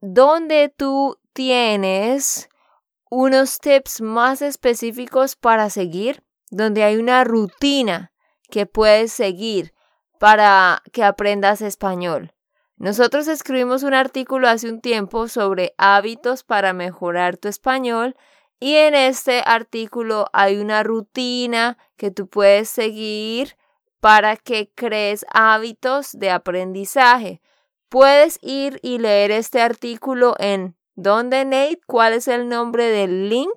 donde 0.00 0.68
tú 0.68 1.18
tienes 1.32 2.48
unos 3.10 3.58
tips 3.58 4.00
más 4.00 4.42
específicos 4.42 5.36
para 5.36 5.70
seguir, 5.70 6.22
donde 6.50 6.82
hay 6.82 6.96
una 6.96 7.24
rutina 7.24 8.12
que 8.50 8.66
puedes 8.66 9.12
seguir 9.12 9.74
para 10.18 10.82
que 10.92 11.04
aprendas 11.04 11.62
español. 11.62 12.32
Nosotros 12.76 13.28
escribimos 13.28 13.82
un 13.82 13.94
artículo 13.94 14.48
hace 14.48 14.68
un 14.68 14.80
tiempo 14.80 15.28
sobre 15.28 15.74
hábitos 15.78 16.42
para 16.42 16.72
mejorar 16.72 17.36
tu 17.36 17.48
español 17.48 18.16
y 18.58 18.74
en 18.74 18.94
este 18.94 19.42
artículo 19.44 20.26
hay 20.32 20.56
una 20.56 20.82
rutina 20.82 21.78
que 21.96 22.10
tú 22.10 22.28
puedes 22.28 22.68
seguir 22.68 23.56
para 24.02 24.36
que 24.36 24.68
crees 24.74 25.24
hábitos 25.32 26.10
de 26.18 26.32
aprendizaje. 26.32 27.40
Puedes 27.88 28.40
ir 28.42 28.80
y 28.82 28.98
leer 28.98 29.30
este 29.30 29.62
artículo 29.62 30.34
en 30.40 30.76
¿Dónde, 30.96 31.44
Nate? 31.44 31.80
¿Cuál 31.86 32.14
es 32.14 32.26
el 32.26 32.48
nombre 32.48 32.88
del 32.88 33.28
link? 33.28 33.52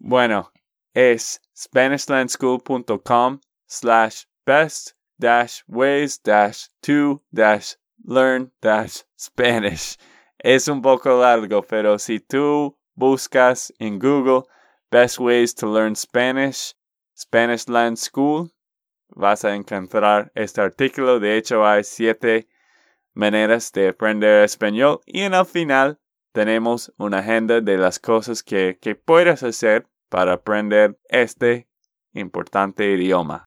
Bueno, 0.00 0.50
es 0.92 1.40
SpanishLandSchool.com 1.56 3.38
slash 3.68 4.24
best 4.44 4.90
dash 5.18 5.62
ways 5.68 6.20
dash 6.20 6.66
to 6.80 7.22
dash 7.30 7.74
learn 8.04 8.52
dash 8.60 9.02
Spanish. 9.16 9.96
Es 10.38 10.66
un 10.66 10.82
poco 10.82 11.20
largo, 11.20 11.62
pero 11.62 12.00
si 12.00 12.18
tú 12.18 12.76
buscas 12.96 13.72
en 13.78 14.00
Google 14.00 14.48
Best 14.90 15.20
Ways 15.20 15.54
to 15.54 15.72
Learn 15.72 15.94
Spanish, 15.94 16.74
Spanish 17.16 17.68
Land 17.68 17.98
School, 17.98 18.50
vas 19.08 19.44
a 19.44 19.54
encontrar 19.54 20.32
este 20.34 20.60
artículo. 20.60 21.20
De 21.20 21.36
hecho, 21.36 21.66
hay 21.66 21.84
siete 21.84 22.48
maneras 23.14 23.72
de 23.72 23.88
aprender 23.88 24.44
español 24.44 25.00
y 25.06 25.22
en 25.22 25.34
el 25.34 25.46
final 25.46 25.98
tenemos 26.32 26.92
una 26.98 27.20
agenda 27.20 27.60
de 27.60 27.78
las 27.78 27.98
cosas 27.98 28.42
que, 28.42 28.78
que 28.80 28.94
puedes 28.94 29.42
hacer 29.42 29.86
para 30.08 30.34
aprender 30.34 30.98
este 31.08 31.68
importante 32.12 32.90
idioma. 32.90 33.46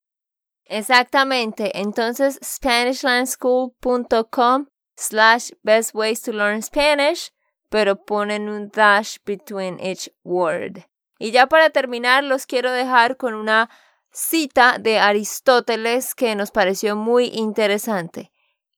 Exactamente. 0.65 1.79
Entonces, 1.79 2.39
SpanishLandSchool.com 2.43 4.67
slash 4.95 5.51
best 5.63 5.95
ways 5.95 6.21
to 6.21 6.31
learn 6.31 6.61
Spanish, 6.61 7.31
pero 7.69 7.95
ponen 7.95 8.49
un 8.49 8.69
dash 8.69 9.17
between 9.25 9.79
each 9.79 10.09
word. 10.23 10.85
Y 11.19 11.31
ya 11.31 11.47
para 11.47 11.69
terminar, 11.69 12.23
los 12.23 12.45
quiero 12.45 12.71
dejar 12.71 13.17
con 13.17 13.33
una 13.33 13.69
cita 14.11 14.77
de 14.79 14.99
Aristóteles 14.99 16.15
que 16.15 16.35
nos 16.35 16.51
pareció 16.51 16.95
muy 16.95 17.25
interesante. 17.27 18.31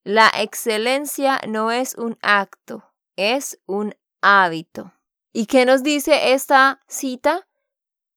La 0.04 0.32
excelencia 0.36 1.40
no 1.48 1.72
es 1.72 1.96
un 1.96 2.18
acto, 2.22 2.84
es 3.16 3.60
un 3.66 3.96
hábito. 4.22 4.94
¿Y 5.34 5.46
qué 5.46 5.66
nos 5.66 5.84
dice 5.84 6.34
esta 6.34 6.80
cita? 6.88 7.48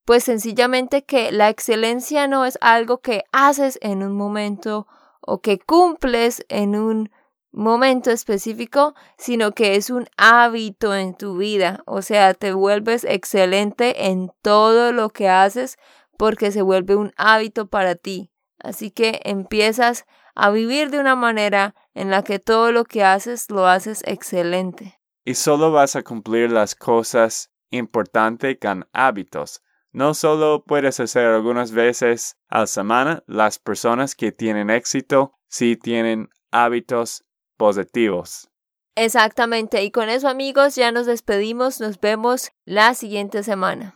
Pues 0.03 0.23
sencillamente 0.23 1.03
que 1.03 1.31
la 1.31 1.49
excelencia 1.49 2.27
no 2.27 2.45
es 2.45 2.57
algo 2.61 2.99
que 2.99 3.23
haces 3.31 3.79
en 3.81 4.03
un 4.03 4.15
momento 4.15 4.87
o 5.21 5.41
que 5.41 5.59
cumples 5.59 6.45
en 6.49 6.75
un 6.75 7.11
momento 7.51 8.11
específico, 8.11 8.93
sino 9.17 9.53
que 9.53 9.75
es 9.75 9.89
un 9.89 10.07
hábito 10.17 10.93
en 10.93 11.15
tu 11.15 11.37
vida. 11.37 11.81
O 11.85 12.01
sea, 12.01 12.33
te 12.33 12.53
vuelves 12.53 13.05
excelente 13.05 14.07
en 14.07 14.31
todo 14.41 14.91
lo 14.91 15.09
que 15.09 15.29
haces 15.29 15.77
porque 16.17 16.51
se 16.51 16.61
vuelve 16.61 16.95
un 16.95 17.13
hábito 17.17 17.67
para 17.67 17.95
ti. 17.95 18.31
Así 18.59 18.91
que 18.91 19.21
empiezas 19.23 20.05
a 20.35 20.49
vivir 20.49 20.89
de 20.89 20.99
una 20.99 21.15
manera 21.15 21.75
en 21.93 22.09
la 22.09 22.23
que 22.23 22.39
todo 22.39 22.71
lo 22.71 22.83
que 22.85 23.03
haces 23.03 23.49
lo 23.49 23.67
haces 23.67 24.03
excelente. 24.05 24.99
Y 25.23 25.35
solo 25.35 25.71
vas 25.71 25.95
a 25.95 26.03
cumplir 26.03 26.51
las 26.51 26.75
cosas 26.75 27.51
importantes 27.71 28.57
con 28.61 28.87
hábitos. 28.93 29.61
No 29.91 30.13
solo 30.13 30.63
puedes 30.65 30.99
hacer 30.99 31.25
algunas 31.25 31.71
veces 31.71 32.37
a 32.49 32.59
la 32.59 32.67
semana, 32.67 33.23
las 33.27 33.59
personas 33.59 34.13
que 34.13 34.31
tienen 34.31 34.69
éxito 34.69 35.33
sí 35.47 35.77
tienen 35.77 36.29
hábitos 36.51 37.23
positivos. 37.57 38.49
Exactamente, 38.95 39.83
y 39.83 39.91
con 39.91 40.09
eso 40.09 40.27
amigos 40.27 40.75
ya 40.75 40.91
nos 40.91 41.05
despedimos, 41.05 41.79
nos 41.79 41.99
vemos 41.99 42.51
la 42.65 42.93
siguiente 42.93 43.43
semana. 43.43 43.95